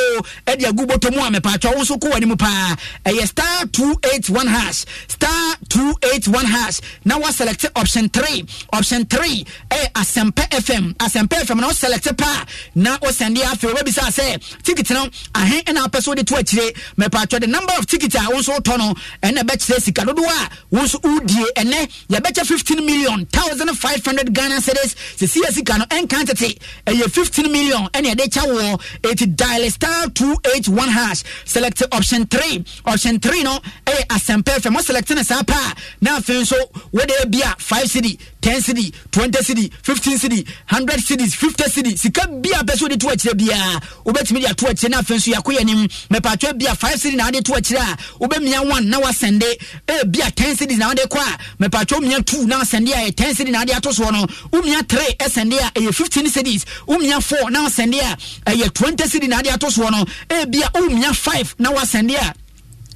Ɛde 0.46 0.64
agu 0.66 0.86
bɔtɔ 0.86 1.14
mu 1.14 1.20
a 1.24 1.30
mepatwa 1.30 1.74
wo 1.76 1.82
nso 1.82 1.96
kɔ 1.98 2.10
w'anim 2.12 2.38
paa. 2.38 2.76
Ɛyɛ 3.06 3.26
star 3.28 3.46
281 3.72 4.46
hash 4.46 4.84
star 5.08 5.56
281 5.68 6.44
hash 6.46 6.80
now 7.04 7.18
na 7.18 7.24
waselect 7.26 7.66
option 7.76 8.08
3 8.08 8.44
option 8.72 9.04
3 9.04 9.44
ɛyɛ 9.70 9.92
asɛmpa 9.92 10.44
fm 10.64 10.94
asɛmpa 10.96 11.36
fm 11.46 11.60
na 11.60 11.68
woselect 11.68 12.16
paa 12.16 12.44
na 12.74 12.96
wosɛnde 12.98 13.38
afei 13.42 13.72
wobɛbisa 13.72 14.08
sɛ 14.10 14.62
ticket 14.62 14.90
no 14.90 15.08
ahe 15.34 15.62
ɛna 15.64 15.86
apɛ 15.86 16.02
so 16.02 16.10
wode 16.12 16.26
to 16.26 16.34
akyire 16.34 16.72
mepatwa 16.96 17.40
the 17.40 17.46
number 17.46 17.72
of 17.78 17.86
ticket 17.86 18.14
a 18.14 18.18
wo 18.30 18.38
nso 18.38 18.56
wotɔ 18.58 18.78
no 18.78 18.94
ɛna 19.22 19.42
ɛbɛkyerɛ 19.42 19.80
sika 19.82 20.02
dodoɔ 20.02 20.26
a 20.26 20.50
wo 20.70 20.80
nso 20.82 21.00
wodie 21.02 21.46
ɛnɛ 21.56 21.88
yɛbɛkyɛ 22.10 22.46
15 22.46 22.84
million 22.86 23.26
1500 23.32 24.32
ghana 24.32 24.56
cedis. 24.60 24.94
Sɛsi 25.18 25.40
yɛ 25.42 25.52
sika 25.52 25.78
no 25.78 25.84
ɛnka 25.86 26.26
tete 26.26 26.58
ɛyɛ 26.86 27.10
15 27.10 27.50
million 27.52 27.88
ɛne 27.92 28.14
ɛde 28.14 28.28
kyɛ 28.32 28.44
wɔ 28.46 28.80
ɛti 29.02 29.36
dial 29.36 29.70
star 29.70 30.08
281 30.10 30.88
hash 30.88 31.22
select 31.44 31.82
option 31.92 32.26
3 32.26 32.64
option 32.86 33.18
3 33.20 33.37
no 33.42 33.58
ɛyɛ 33.86 34.06
asɛmpa 34.08 34.60
fm 34.60 34.80
select 34.82 35.10
no 35.10 35.22
saa 35.22 35.42
paa. 35.42 35.74
Na 36.00 36.18
afei 36.18 36.40
nso 36.42 36.56
wode 36.92 37.12
bia 37.30 37.54
5 37.58 37.86
cd 37.90 38.18
10 38.40 38.60
cd 38.62 38.92
20 39.10 39.42
cd 39.42 39.72
15 39.82 40.18
cd 40.18 40.46
100 40.70 41.00
cities 41.00 41.34
50 41.34 41.64
cd 41.70 41.96
sika 41.98 42.26
bia 42.28 42.62
pɛ 42.62 42.74
sɛ 42.76 42.82
wode 42.82 43.00
to 43.00 43.06
akyerɛ 43.08 43.34
biaa 43.34 43.80
wobɛtumi 44.04 44.40
de 44.40 44.46
ato 44.48 44.66
akyerɛ 44.66 44.90
na 44.90 44.98
afei 45.00 45.16
nso 45.16 45.32
yɛakɔ 45.32 45.58
yɛ 45.58 45.88
mɛpatwa 46.10 46.58
bi 46.58 46.66
a 46.70 46.74
5 46.74 46.96
cd 47.00 47.16
na 47.16 47.24
wode 47.26 47.44
to 47.44 47.52
akyerɛ 47.52 47.80
a 47.80 47.96
wobɛmia 48.24 48.68
1 48.70 48.88
na 48.88 49.00
wasɛnde. 49.00 50.10
Bia 50.10 50.30
10 50.30 50.56
cities 50.56 50.78
na 50.78 50.88
wode 50.88 50.98
kɔ 51.08 51.18
a 51.18 51.38
mɛpatwa 51.62 51.98
womia 52.00 52.24
2 52.24 52.46
na 52.46 52.60
asɛnde 52.62 52.90
a 52.92 53.10
ɛyɛ 53.10 53.14
10 53.16 53.34
cd 53.34 53.50
na 53.50 53.58
wode 53.60 53.70
ato 53.70 53.90
soɔ 53.90 54.12
no 54.12 54.26
womia 54.52 54.82
3 54.88 55.16
ɛsɛnde 55.18 55.54
a 55.58 55.70
ɛyɛ 55.80 55.94
15 55.94 56.26
cities 56.28 56.64
womia 56.86 57.20
4 57.22 57.50
na 57.50 57.66
wasɛnde 57.66 57.98
a 58.00 58.50
ɛyɛ 58.50 58.72
20 58.72 59.06
cd 59.08 59.28
na 59.28 59.36
wode 59.36 59.48
ato 59.48 59.66
soɔ 59.68 59.90
no 59.90 60.04
ebia 60.28 60.70
womia 60.74 61.14
5 61.14 61.54
na 61.58 61.70
wasɛnde 61.72 62.14
a 62.16 62.34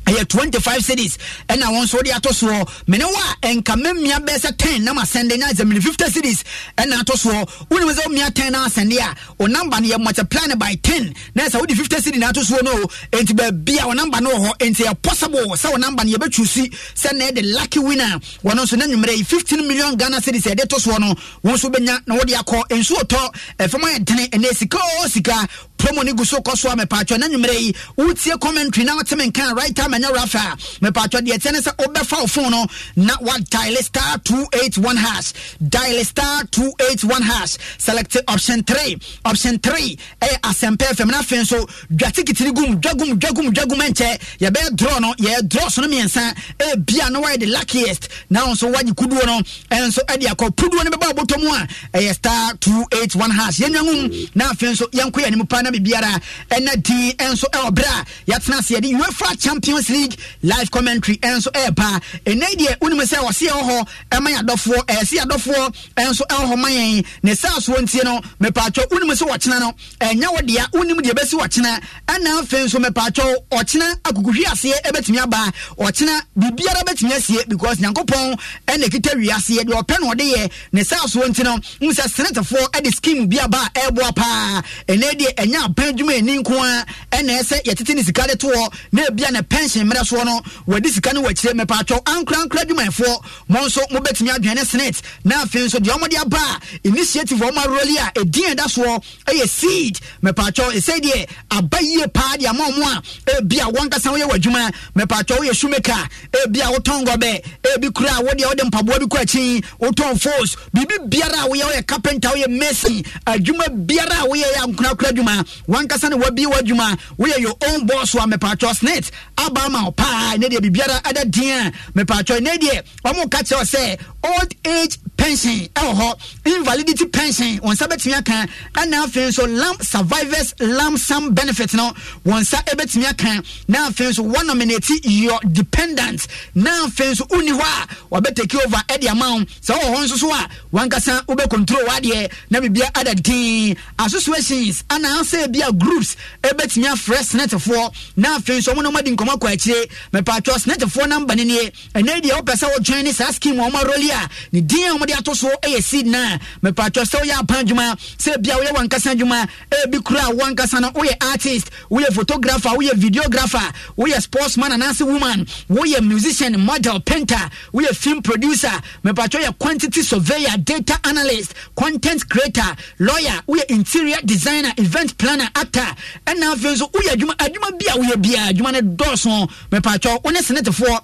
ɛyɛ 0.07 0.29
25 0.29 0.85
cities. 0.85 1.19
Ɛna 1.49 1.67
wɔn 1.71 1.85
nso 1.85 2.03
de 2.03 2.11
ato 2.13 2.31
soɔ. 2.31 2.69
Mene 2.87 3.05
wo 3.05 3.15
a 3.15 3.47
ɛnka 3.47 3.77
memia 3.81 4.19
bɛɛ 4.21 4.39
sɛ 4.41 4.57
10 4.59 4.85
na 4.85 4.93
masɛnde 4.95 5.39
na 5.39 5.47
sɛ 5.53 5.67
mene 5.67 5.81
50 5.81 6.11
cities. 6.11 6.45
Ɛna 6.77 7.01
ato 7.01 7.15
soɔ. 7.15 7.49
Wonim 7.71 7.93
sɛ 7.95 8.05
womia 8.07 8.35
10 8.35 8.51
na 8.53 8.67
asɛnde 8.69 8.99
a 8.99 9.15
wo 9.39 9.47
number 9.47 9.81
no 9.81 9.89
yɛ 9.89 10.01
multiply 10.03 10.47
no 10.47 10.57
by 10.57 10.75
10 10.83 11.15
na 11.35 11.45
sɛ 11.45 11.61
wode 11.61 11.73
50 11.73 11.97
cities 12.01 12.21
na 12.21 12.29
ato 12.29 12.41
soɔ 12.41 12.63
no 12.63 12.73
enti 13.13 13.33
baabi 13.37 13.79
a 13.83 13.87
wo 13.87 13.93
number 13.93 14.21
no 14.21 14.31
wɔ 14.31 14.47
hɔ 14.49 14.59
enti 14.59 14.85
yɛ 14.85 15.03
possible 15.03 15.41
sɛ 15.57 15.71
wo 15.71 15.77
number 15.77 16.05
no 16.05 16.13
yɛbɛtwu 16.13 16.71
sɛ 16.95 17.13
na 17.17 17.25
ɛde 17.31 17.55
lucky 17.55 17.79
winner. 17.79 18.19
Wɔno 18.45 18.63
nso 18.65 18.77
na 18.77 18.87
nwummerɛ 18.87 19.17
yi 19.17 19.23
15 19.25 19.67
million 19.69 19.97
ghana 19.97 20.21
cities 20.21 20.45
ɛde 20.45 20.69
to 20.69 20.77
soɔ 20.77 20.99
no 21.01 21.15
wo 21.43 21.53
nso 21.53 21.71
bɛnya 21.71 22.01
na 22.07 22.15
wode 22.15 22.29
akɔ. 22.31 22.63
Nsuo 22.71 23.03
tɔ 23.05 23.35
ɛfam 23.59 23.83
ayɛ 23.83 24.05
dene 24.05 24.27
ɛnɛ 24.29 24.55
sika 24.57 24.79
o 25.03 25.07
sika 25.09 25.49
promo 25.83 26.05
no 26.05 26.15
gu 26.15 26.25
so 26.25 26.39
kɔ 26.41 26.57
so 26.57 26.71
a 26.71 26.77
mepatwɔ 26.77 27.19
na 27.19 27.27
nwummerɛ 27.27 27.61
yi 27.61 27.73
wotie 27.99 28.41
commentary 28.41 28.85
na 28.85 28.95
wote 28.95 29.09
menka 29.19 29.53
right 29.57 29.75
time 29.75 29.91
ɛnyɛ 29.93 30.13
rafa 30.15 30.39
a 30.39 30.57
mepatwɔ 30.85 31.21
deɛ 31.27 31.37
ɛkyɛ 31.39 31.53
ne 31.53 31.59
sɛ 31.61 31.77
wobɛfa 31.77 32.21
wo 32.21 32.27
phone 32.27 32.51
no 32.51 32.67
na 32.97 33.15
wadial 33.21 33.77
star 33.83 34.19
281 34.25 34.97
hash 34.97 35.33
dial 35.69 36.05
star 36.05 36.45
281 36.53 37.23
hash 37.23 37.57
select 37.79 38.17
option 38.29 38.63
3 38.63 38.97
option 39.25 39.59
3 39.59 39.99
ɛyɛ 40.23 40.41
asɛmpa 40.43 40.87
fm 40.95 41.11
na 41.11 41.19
afei 41.21 41.41
nso 41.43 41.67
dwa 41.91 42.11
gum 42.55 42.81
dwagum 42.81 43.19
dwagum 43.19 43.51
dwagum 43.53 43.81
ɛnkyɛ 43.81 44.21
yɛbɛyɛ 44.41 44.77
draw 44.77 44.99
no 45.01 45.13
yɛyɛ 45.15 45.49
draw 45.49 45.69
so 45.69 45.83
no 45.83 45.89
mmiɛnsa 45.89 46.35
ɛbia 46.59 47.11
na 47.11 47.21
wayɛ 47.21 47.41
the 47.41 47.47
luckiest 47.47 48.09
na 48.31 48.47
wo 48.47 48.53
nso 48.53 48.73
wagye 48.73 48.93
kuduo 48.95 49.27
no 49.27 49.41
ɛnso 49.71 49.99
ɛde 50.07 50.27
akɔ. 50.31 50.51
Puduo 50.55 50.85
no 50.85 50.91
bɛba 50.91 51.13
wobɔtɔ 51.13 51.41
mu 51.43 51.49
a 51.49 51.67
ɛyɛ 51.99 52.15
star 52.15 52.55
281 52.61 53.31
hash. 53.31 53.59
Yɛnwa 53.59 53.83
ngum 53.83 54.31
na 54.37 54.51
afei 54.53 54.71
nso 54.73 54.87
yɛnkɔ 54.91 55.19
yɛ 55.23 55.27
anim 55.27 55.47
paa 55.47 55.63
na 55.63 55.71
biribiara 55.73 56.21
ɛna 56.51 56.83
din 56.83 57.13
ɛnso 57.17 57.45
ɛwɔ 57.53 57.71
berɛ 57.71 57.89
a 57.89 58.05
yɛatena 58.31 58.59
ase. 58.59 58.71
Yɛde 58.75 58.93
uefa 58.99 59.41
champions 59.41 59.89
league 59.91 60.17
live 60.43 60.71
commentary 60.71 61.17
ɛnso 61.19 61.49
ɛɛpa 61.53 62.01
ɛnɛ 62.27 62.47
deɛ 62.59 62.79
wonim 62.81 63.01
sɛ 63.03 63.19
ɔse 63.19 63.49
ɛwɔ 63.49 63.63
hɔ 63.71 63.89
ɛma 64.11 64.29
yɛ 64.31 64.39
adɔfoɔ 64.43 64.87
ɛɛse 64.87 65.19
adɔfoɔ 65.25 65.75
ɛnso 65.97 66.23
ɛwɔ 66.29 66.45
hɔ 66.51 66.57
ma 66.59 66.69
yɛn. 66.69 67.05
Ne 67.23 67.35
saa 67.35 67.59
soɔ 67.59 67.81
ntie 67.83 68.03
no 68.05 68.21
mepatwɔ 68.41 68.89
wonim 68.91 69.11
sɛ 69.13 69.25
wɔkyena 69.29 69.61
no 69.61 69.73
ɛnyɛ 70.01 70.27
wo 70.33 70.41
dea 70.43 70.67
wonim 70.73 70.99
deɛ 71.01 71.13
bɛsi 71.15 71.35
wɔkyena. 71.39 71.81
Ɛna 72.09 72.41
afei 72.43 72.65
nso 72.65 72.79
mepatwɔ 72.79 73.35
ɔkyena 73.51 73.97
akukuhwi 74.05 74.45
aseɛ 74.45 74.83
ɛbɛtumi 74.85 75.23
aba. 75.23 75.53
Ɔkyena 75.79 76.21
biribiara 76.39 76.83
bɛtumi 76.85 77.13
asie 77.13 77.39
because 77.49 77.77
nyankopɔn 77.79 78.39
ɛna 78.67 78.85
ɛkita 78.85 79.15
wiaseɛ 79.17 79.65
deɛ 79.65 79.83
ɔpɛ 79.83 80.01
no 80.01 80.11
ɔde 80.13 80.25
yɛ. 80.35 80.51
Ne 80.73 80.83
saa 80.85 81.07
soɔ 81.07 81.29
nti 81.29 81.43
no 81.45 81.57
hu 81.81 81.93
sɛ 81.93 82.05
senetefoɔ 82.09 82.71
ɛde 82.73 82.95
scheme 82.95 83.27
bi 83.29 83.39
aba 83.39 83.59
a 83.75 83.79
ɛɛboa 83.91 84.15
paa. 84.17 84.63
Ɛnɛ 84.89 85.11
deɛ 85.19 85.35
ɛnyɛ 85.37 85.62
aban 85.65 85.95
adwuma 85.95 86.17
ani 86.19 86.39
nko 86.39 86.53
a 86.55 86.85
ɛna 87.17 87.41
ɛsɛ 87.41 87.63
yɛtete 87.65 87.95
ne 87.95 88.03
sika 88.03 88.27
de 88.27 88.35
toɔ 88.35 88.73
na 88.93 89.03
ebia 89.09 89.31
ne 89.33 89.43
pension 89.43 89.87
mmerɛ 89.89 90.03
soɔ 90.05 90.25
no 90.25 90.41
wɔde 90.69 90.87
sika 90.89 91.13
no 91.13 91.23
wɔakyire 91.23 91.55
mepatwɔ 91.61 92.03
ankorankora 92.05 92.63
adwumayɛfoɔ 92.65 93.23
mo 93.49 93.61
nso 93.67 93.81
mobɛtumi 93.91 94.31
adwene 94.35 94.75
ne 94.75 94.91
na 95.25 95.43
afei 95.45 95.65
nso 95.67 95.79
deɛ 95.79 95.93
ɔmɔde 95.99 96.21
aba 96.23 96.37
a 96.39 96.61
initiative 96.89 97.39
ɔma 97.39 97.65
aroli 97.65 97.97
a 97.99 98.11
ɛdin 98.21 98.55
ɛda 98.55 98.67
soɔ 98.69 99.03
ɛyɛ 99.27 99.49
seed. 99.49 100.01
Mepatwɔ 100.23 100.73
ɛsɛ 100.79 101.01
deɛ 101.01 101.27
aba 101.51 101.79
yie 101.83 102.07
paa 102.09 102.37
de 102.39 102.47
ama 102.47 102.65
ɔmo 102.65 102.83
a 102.85 103.03
ebia 103.41 103.65
wɔnkasa 103.73 104.11
woyɛ 104.13 104.27
w'adwuma 104.31 104.71
mepatwɔ 104.97 105.39
woyɛ 105.41 105.55
shoemaker 105.55 106.09
ebia 106.45 106.67
wotɔn 106.73 107.05
gɔbɛ 107.07 107.43
ebi 107.75 107.91
kura 107.95 108.11
a 108.19 108.23
wodeɛ 108.23 108.47
wode 108.47 108.63
mpaboa 108.71 108.99
bi 109.01 109.07
kɔ 109.07 109.19
akyi 109.23 109.65
wotɔn 109.81 110.21
fos 110.21 110.57
biribi 110.75 111.09
biara 111.11 111.45
a 111.45 111.49
woyɛ 111.49 111.65
woyɛ 111.71 111.87
carpenter 111.87 112.29
woyɛ 112.29 112.49
mason 112.59 113.03
adwuma 113.27 113.67
biara 113.87 114.23
a 114.23 114.29
woyɛ 114.29 114.47
yɛ 114.55 114.63
ankorakora 114.67 115.11
adwuma 115.13 115.42
wankasa 115.69 116.09
ne 116.11 116.17
wabie 116.17 116.47
w'adwuma 116.47 116.97
woyɛ 117.19 117.39
your 117.41 117.55
own 117.69 117.87
boss 117.87 118.15
wa 118.15 118.27
mepatwɔ 118.27 118.75
snit. 118.75 119.11
Aba 119.39 119.69
ma 119.71 119.91
paa. 119.91 120.37
Ne 120.39 120.49
deɛ 120.49 120.61
biribiara 120.61 121.01
ada 121.05 121.25
din 121.25 121.51
a 121.67 121.73
mepatwɔ 121.95 122.41
ne 122.43 122.57
deɛ 122.59 122.83
ɔmo 123.05 123.31
ka 123.31 123.39
kyerɛ 123.39 123.65
sɛ 123.65 123.99
old 124.25 124.55
age 124.65 124.99
pension 125.23 125.59
ɛwɔ 125.75 125.93
hɔ. 126.01 126.09
Invalidity 126.47 127.07
pension 127.07 127.59
wɔn 127.59 127.75
nsa 127.75 127.87
bɛtumi 127.87 128.15
aka. 128.19 128.49
Ɛna 128.75 129.05
afei 129.07 129.29
nso 129.29 129.47
lam 129.47 129.77
survivors 129.81 130.55
lam 130.61 130.97
sum 130.97 131.33
benefit 131.33 131.75
no 131.75 131.93
wɔn 132.27 132.41
nsa 132.43 132.59
bɛtumi 132.65 133.05
aka. 133.09 133.43
Na 133.69 133.89
afei 133.89 134.09
nso 134.11 134.23
wɔn 134.33 134.47
nominate 134.47 134.91
your 135.05 135.39
dependent. 135.53 136.27
Na 136.55 136.71
afei 136.87 137.13
nso 137.15 137.25
uni 137.37 137.53
hɔ 137.53 137.61
a 137.61 137.87
wɔbɛtake 138.15 138.67
over 138.67 138.83
ɛde 138.89 139.09
ama 139.11 139.25
wɔn. 139.27 139.49
Sɛ 139.65 139.75
ɔwɔ 139.79 139.95
hɔ 139.95 140.05
nso 140.05 140.17
so 140.19 140.33
a 140.35 140.49
wankasa 140.73 141.25
wobɛ 141.27 141.49
control 141.49 141.85
wadeɛ 141.87 142.31
na 142.51 142.59
biribiara 142.61 142.91
ada 143.01 143.15
din. 143.15 143.77
Associations 144.01 144.83
ana 144.91 145.09
asɛ 145.23 145.53
bi 145.53 145.61
a 145.67 145.73
groups 145.73 146.17
ɛbɛtumi 146.43 146.87
afrɛ 146.93 147.19
senɛtefoɔ 147.23 147.93
na 148.17 148.39
afei 148.39 148.59
nso 148.59 148.73
ɔmo 148.75 148.83
na 148.83 148.91
ɔmo 148.91 148.99
adi 148.99 149.15
nkɔmɔ 149.17 149.39
kɔ 149.39 149.53
akyire. 149.55 149.87
Mɛpatwɔ 150.13 150.55
senɛtefoɔ 150.67 151.07
namba 151.09 151.37
ne 151.37 151.45
nie. 151.45 151.71
Ɛnɛ 151.95 152.21
deɛ 152.23 152.41
wopɛ 152.41 152.55
sɛ 152.59 152.67
wɔjoin 152.75 153.05
ne 153.05 153.13
saa 153.13 153.31
scheme 153.31 153.57
wɔn 153.57 153.71
aroli 153.71 154.11
a 154.11 154.29
ne 154.53 154.61
din 154.61 154.91
a 154.91 154.99
wɔde 154.99 155.12
ato 155.19 155.35
so 155.35 155.49
ɛyɛ 155.63 155.83
seed 155.83 156.07
na 156.07 156.39
mɛpatwɔ 156.63 157.05
sɛ 157.05 157.21
woyɛ 157.21 157.41
apan 157.41 157.65
adwuma. 157.67 157.97
Sɛ 158.19 158.43
bia 158.43 158.55
woyɛ 158.57 158.73
wankasa 158.75 159.15
adwuma 159.15 159.49
ɛbi 159.71 160.05
kura 160.05 160.23
wankasa 160.33 160.81
no 160.81 160.91
woyɛ 160.91 161.15
artist 161.33 161.71
woyɛ 161.91 162.13
photographer 162.13 162.69
woyɛ 162.71 162.91
videographer 162.93 163.73
woyɛ 163.97 164.21
sportsman 164.23 164.73
anaasɛ 164.73 165.07
woman 165.07 165.45
woyɛ 165.71 166.01
musician 166.07 166.59
model 166.65 167.01
painter 167.01 167.51
woyɛ 167.73 167.95
film 167.97 168.23
producer. 168.23 168.73
Mɛpatwɔ 169.05 169.43
yɛ 169.45 169.59
quantity 169.59 170.03
surveyor 170.03 170.57
data 170.65 170.99
analyst 171.05 171.55
content 171.77 172.29
creator 172.29 172.77
lawyer 172.99 173.41
woyɛ 173.49 173.65
interior 173.71 174.19
designer 174.25 174.73
event 174.79 175.17
planner 175.19 175.49
actor. 175.57 175.87
Ɛna 176.27 176.55
afei 176.55 176.75
nso 176.77 176.91
woyɛ 176.93 177.15
adwuma 177.17 177.35
adwuma 177.37 177.79
bi 177.79 177.87
a 177.93 177.97
woyɛ 177.99 178.23
biara 178.23 178.53
adwuma 178.53 178.73
no 178.73 178.81
dɔɔso. 178.97 179.51
Mɛpatwɔ 179.71 180.25
wo 180.25 180.31
ne 180.31 180.41
senetefoɔ 180.41 181.01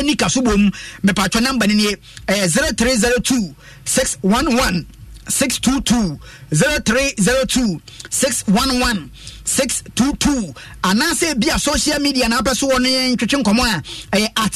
ɛni 0.00 0.16
kaso 0.16 0.42
bom 0.42 0.70
mepatwɔ 1.04 1.40
namba 1.42 1.66
no 1.66 1.74
nie 1.74 1.96
ɛyɛ 2.26 2.48
0302 2.74 3.54
611 3.84 4.86
622 5.28 6.18
0302 6.52 7.80
611 8.10 9.10
622 9.44 10.54
anaasɛ 10.82 11.34
bi 11.38 11.48
a 11.54 11.58
social 11.58 12.00
media 12.00 12.28
na 12.28 12.38
apɛ 12.40 12.54
so 12.56 12.68
wɔ 12.68 12.80
no 12.80 12.88
yɛ 12.88 13.16
ntwetwe 13.16 13.42
nkɔmmɔ 13.42 13.64
a 14.12 14.16
ɛyɛ 14.16 14.28
at 14.36 14.52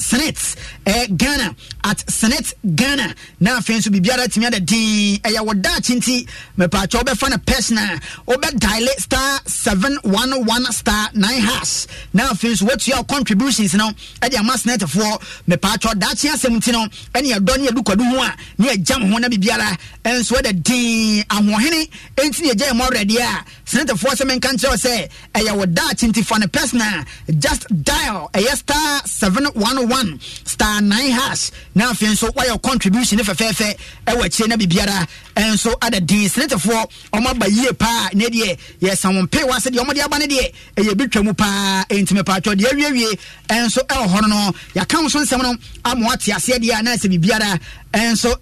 senet 0.00 0.56
eh, 0.86 1.06
ghana 1.16 1.54
at 1.84 1.98
senet 2.06 2.54
ghana. 2.74 3.14
Na 3.40 3.58
afei 3.58 3.76
nso 3.78 3.90
biribiara 3.90 4.26
tumi 4.28 4.46
ada 4.46 4.60
din. 4.60 5.18
Ɛyɛ 5.20 5.40
wɔ 5.46 5.60
daakye 5.62 5.96
nti 5.96 6.26
mepaakyɛ 6.58 7.02
wobɛfa 7.02 7.30
no 7.30 7.38
personal 7.38 7.98
wobɛdiale 8.26 8.88
star 8.98 9.40
711 9.46 10.72
star 10.72 11.10
9 11.14 11.40
hash. 11.40 11.86
Na 12.12 12.30
afei 12.30 12.52
nso 12.52 12.66
woatua 12.66 12.96
wo 12.98 13.02
contributions 13.04 13.74
no 13.74 13.90
ɛde 14.22 14.38
ama 14.38 14.54
senetfoɔ 14.54 15.20
mepaakyɛ 15.48 15.94
daakye 15.98 16.30
asɛm 16.32 16.56
nti 16.58 16.72
no 16.72 16.86
ɛne 17.14 17.32
yɛdɔ 17.34 17.58
ne 17.58 17.66
yɛdu 17.68 17.82
kwadu 17.84 18.04
ho 18.04 18.22
a 18.22 18.34
ne 18.58 18.68
yɛgya 18.68 19.00
mo 19.00 19.12
ho 19.12 19.18
na 19.18 19.28
biribiara 19.28 19.76
ɛnso 20.04 20.36
ɛda 20.40 20.62
din. 20.62 21.22
Ahoɔhene 21.28 21.88
ɛnti 22.16 22.40
ne 22.42 22.48
yɛgya 22.52 22.70
yɛ 22.70 22.80
awurɛdeɛ 22.80 23.20
a 23.20 23.44
senetfoɔ 23.66 24.12
sɛ 24.18 24.24
menka 24.26 24.48
nkyerɛ 24.52 24.76
sɛ 24.76 25.08
ɛyɛ 25.34 25.52
wo 25.56 25.64
daakye 25.66 26.08
nti 26.08 26.24
fa 26.24 26.38
no 26.38 26.46
personal 26.48 27.04
just 27.38 27.66
dial. 27.82 28.30
Ɛyɛ 28.34 28.56
star 28.56 29.02
711 29.06 30.20
star 30.44 30.80
9 30.80 31.10
hash. 31.10 31.50
Na 31.74 31.90
afei 31.92 32.08
nso 32.12 32.28
woayɛ 32.34 32.60
contribution 32.62 33.18
if 33.20 33.28
a 33.28 33.32
ne 33.32 33.36
fɛfɛɛfɛ 33.36 33.76
ɛwɔ 34.06 34.24
akyire 34.24 34.48
na 34.48 34.56
biribiara 34.56 35.06
ɛnso 35.36 35.74
ada 35.80 36.00
din 36.00 36.28
senetefoɔ 36.28 36.86
ɔmo 37.12 37.28
aba 37.30 37.46
yie 37.48 37.72
paa 37.72 38.08
ne 38.14 38.26
deɛ 38.26 38.58
yɛsa 38.80 39.14
wo 39.14 39.22
mpe 39.22 39.44
wa 39.46 39.56
sɛdeɛ 39.56 39.78
ɔmode 39.84 40.04
aba 40.04 40.18
no 40.18 40.26
deɛ 40.26 40.52
ɛyɛ 40.76 40.96
bi 40.96 41.06
twa 41.06 41.22
mu 41.24 41.34
paa 41.34 41.84
ɛnti 41.90 42.12
mepaatwɔ 42.18 42.54
deɛ 42.54 42.70
awiewie 42.72 43.18
ɛnso 43.48 43.80
ɛwɔ 43.86 44.06
hɔ 44.08 44.20
no 44.22 44.26
no 44.28 44.52
yɛaka 44.74 45.02
wo 45.02 45.08
so 45.08 45.20
nsɛm 45.20 45.42
no 45.42 45.54
ama 45.84 46.06
wate 46.06 46.30
aseɛ 46.32 46.58
deɛ 46.58 46.78
a 46.78 46.82
na 46.82 46.94
sɛ 46.94 47.08
biribiara 47.10 47.58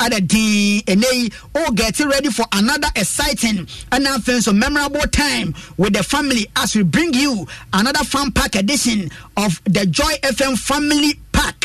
ada 0.00 0.20
din 0.20 0.81
ɛnɛ 0.83 1.12
yi 1.12 1.31
oh 1.55 1.70
get 1.72 1.98
ready 2.00 2.31
for 2.31 2.46
another 2.52 2.88
exciting 2.96 3.66
and 3.92 4.07
afei 4.07 4.38
nso 4.38 4.55
memorable 4.55 5.00
time 5.12 5.55
with 5.76 5.92
the 5.92 6.02
family 6.02 6.46
as 6.57 6.74
we 6.74 6.83
bring 6.83 7.12
you 7.14 7.46
another 7.72 8.05
fun 8.05 8.33
pack 8.33 8.55
edition 8.57 9.11
of 9.37 9.61
the 9.64 9.87
joy 9.87 10.12
fm 10.22 10.59
family 10.59 11.14
pack. 11.33 11.64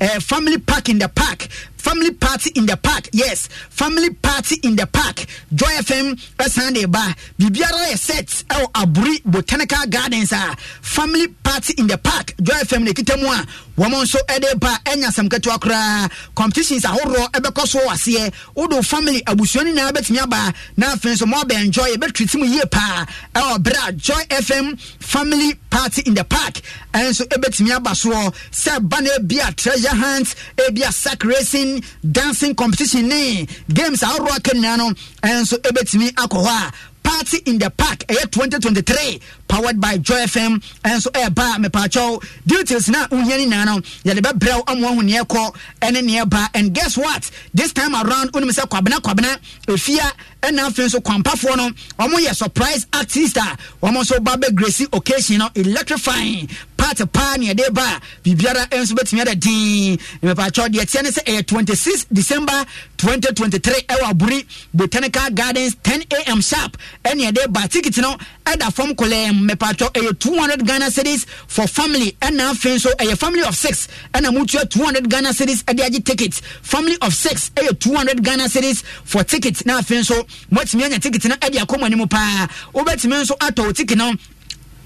Uh, 0.00 0.18
family 0.20 0.58
pack 0.58 0.88
in 0.88 0.98
the 0.98 1.08
park 1.08 1.46
family 1.82 2.12
party 2.12 2.50
in 2.54 2.64
the 2.66 2.76
park 2.76 3.08
yes. 3.12 3.48
Family 3.70 4.10
party 4.10 4.56
in 4.62 4.76
the 4.76 4.86
park. 4.86 5.26
Joy 5.52 5.72
fm 5.82 6.14
ɛsan 6.38 6.74
de 6.74 6.86
ba 6.86 7.14
biribiara 7.38 7.90
yɛ 7.90 7.98
set 7.98 8.26
ɛwɔ 8.48 8.66
aburi 8.72 9.20
botanical 9.24 9.84
gardens 9.88 10.30
a 10.32 10.54
family 10.80 11.26
party 11.42 11.74
in 11.78 11.86
the 11.88 11.98
park. 11.98 12.34
Joy 12.40 12.54
fm 12.62 12.84
na 12.84 12.90
ekita 12.92 13.18
mu 13.20 13.26
a 13.26 13.44
wɔn 13.80 13.90
nso 14.02 14.18
ɛde 14.28 14.60
ba 14.60 14.78
ɛnya 14.84 15.08
asɛm 15.10 15.28
ketewa 15.28 15.58
koraa. 15.58 16.08
Competitions 16.36 16.84
ahoroɔ 16.84 17.30
ɛbɛkɔ 17.32 17.66
so 17.66 17.80
aseɛ. 17.88 18.32
Wodo 18.54 18.80
family 18.82 19.20
abusua 19.26 19.64
nyinaa 19.64 19.90
bɛtumi 19.92 20.22
aba. 20.22 20.54
Na 20.76 20.94
afei 20.94 21.12
nso 21.16 21.26
mo 21.26 21.36
abɛ 21.42 21.64
enjoy 21.64 21.94
yɛbɛtiri 21.94 22.38
mu 22.38 22.46
yie 22.46 22.62
paa. 22.70 23.06
Ɛwɔ 23.34 23.58
berɛ 23.58 23.88
a 23.88 23.92
joy 23.92 24.22
fm 24.30 24.78
family 25.00 25.54
party 25.68 26.02
in 26.06 26.14
the 26.14 26.22
park 26.24 26.60
ɛnso 26.94 27.26
ɛbɛtumi 27.26 27.74
aba 27.74 27.90
soɔ. 27.90 28.32
Sɛ 28.52 28.88
ba 28.88 29.00
na 29.02 29.10
ebi 29.18 29.38
a 29.46 29.52
treasure 29.52 29.88
hunt 29.88 30.34
ebi 30.68 30.82
a 30.88 30.92
sack 30.92 31.24
racing 31.24 31.71
dancing 32.10 32.54
competition 32.54 33.08
ne 33.08 33.46
games 33.72 34.00
ahoroɔ 34.02 34.36
aka 34.36 34.52
nyinaa 34.56 34.76
no 34.78 34.90
ɛnso 35.22 35.58
ɛbɛtumi 35.62 36.12
akɔ 36.14 36.38
hɔ 36.46 36.48
a 36.68 36.72
party 37.02 37.38
in 37.46 37.58
the 37.58 37.68
park 37.70 38.00
ɛyɛ 38.08 38.30
2023 38.30 39.20
powered 39.48 39.80
by 39.80 39.98
joy 39.98 40.22
fm 40.24 40.62
ɛnso 40.84 41.08
ɛɛba 41.12 41.58
mepaakyɛw 41.64 42.22
details 42.46 42.88
na 42.88 43.06
wohia 43.08 43.36
no 43.38 43.44
nyinaa 43.44 43.64
no 43.66 43.80
yɛde 44.04 44.20
bɛbrɛ 44.22 44.56
wo 44.56 44.62
ama 44.68 44.86
wahu 44.88 45.02
neɛ 45.02 45.26
kɔ 45.26 45.54
ɛne 45.82 46.00
neɛ 46.08 46.28
ba 46.30 46.48
and 46.54 46.72
guess 46.72 46.96
what? 46.96 47.28
This 47.52 47.72
time 47.72 47.94
around 47.94 48.32
wonim 48.32 48.50
sɛ 48.50 48.68
kwabena 48.68 49.00
kwabena 49.00 49.36
ɛfia 49.66 50.10
ɛna 50.42 50.68
afei 50.68 50.86
nso 50.88 51.00
kwampafoɔ 51.00 51.56
no 51.56 51.70
ɔmo 51.98 52.14
yɛ 52.24 52.34
surprise 52.34 52.86
artist 52.92 53.36
a 53.36 53.56
ɔmo 53.82 54.02
nso 54.02 54.22
ba 54.22 54.32
bɛ 54.36 54.54
gracie 54.54 54.86
occasion 54.92 55.38
no 55.38 55.48
electrifying 55.54 56.48
party 56.82 57.04
paa 57.06 57.36
ne 57.38 57.46
yɛde 57.52 57.70
ba 57.72 57.82
a 57.96 58.00
biribiara 58.24 58.66
nso 58.70 58.94
bɛtumi 58.94 59.20
ada 59.22 59.34
din. 59.34 59.96
Mepaakyɛw 60.22 60.68
deɛ 60.68 60.84
teɛ 60.90 61.02
ne 61.02 61.10
sɛ 61.10 61.22
ɛyɛ 61.24 61.46
26 61.46 62.06
december 62.12 62.64
2023 62.98 63.86
ɛwɔ 63.88 64.10
aburi 64.10 64.44
botanical 64.74 65.30
gardens 65.30 65.76
10 65.82 66.02
am 66.26 66.40
sharp 66.40 66.76
ɛne 67.04 67.30
yɛde 67.30 67.52
ba. 67.52 67.68
Ticket 67.68 67.96
no 67.98 68.16
ɛda 68.44 68.72
fam 68.74 68.94
kɔlɛm 68.94 69.48
mepatwɔ 69.48 69.92
ɛyɛ 69.92 70.18
200 70.18 70.66
ghana 70.66 70.86
cedis 70.90 71.24
for 71.46 71.66
family 71.68 72.16
ɛna 72.20 72.50
afei 72.52 72.74
nso 72.76 72.90
ɛyɛ 72.98 73.16
family 73.16 73.42
of 73.42 73.54
six 73.56 73.88
ɛna 74.12 74.34
mutua 74.36 74.68
200 74.68 75.08
ghana 75.08 75.30
cedis 75.32 75.62
ɛde 75.64 75.80
agye 75.86 76.04
ticket. 76.04 76.34
Family 76.62 76.96
of 77.00 77.14
six 77.14 77.50
ɛyɛ 77.56 77.78
200 77.78 78.22
ghana 78.24 78.44
cedis 78.48 78.82
for 79.04 79.22
ticket 79.22 79.64
na 79.66 79.80
afei 79.80 80.00
nso 80.00 80.26
moatumi 80.50 80.84
anya 80.84 80.98
ticket 80.98 81.24
no 81.26 81.36
ɛde 81.36 81.58
akɔ 81.64 81.78
mo 81.78 81.86
anim 81.86 82.08
paa. 82.08 82.48
Wobɛtumi 82.74 83.22
nso 83.22 83.36
atɔ 83.38 83.66
wo 83.66 83.72
ticket 83.72 83.96
no 83.98 84.12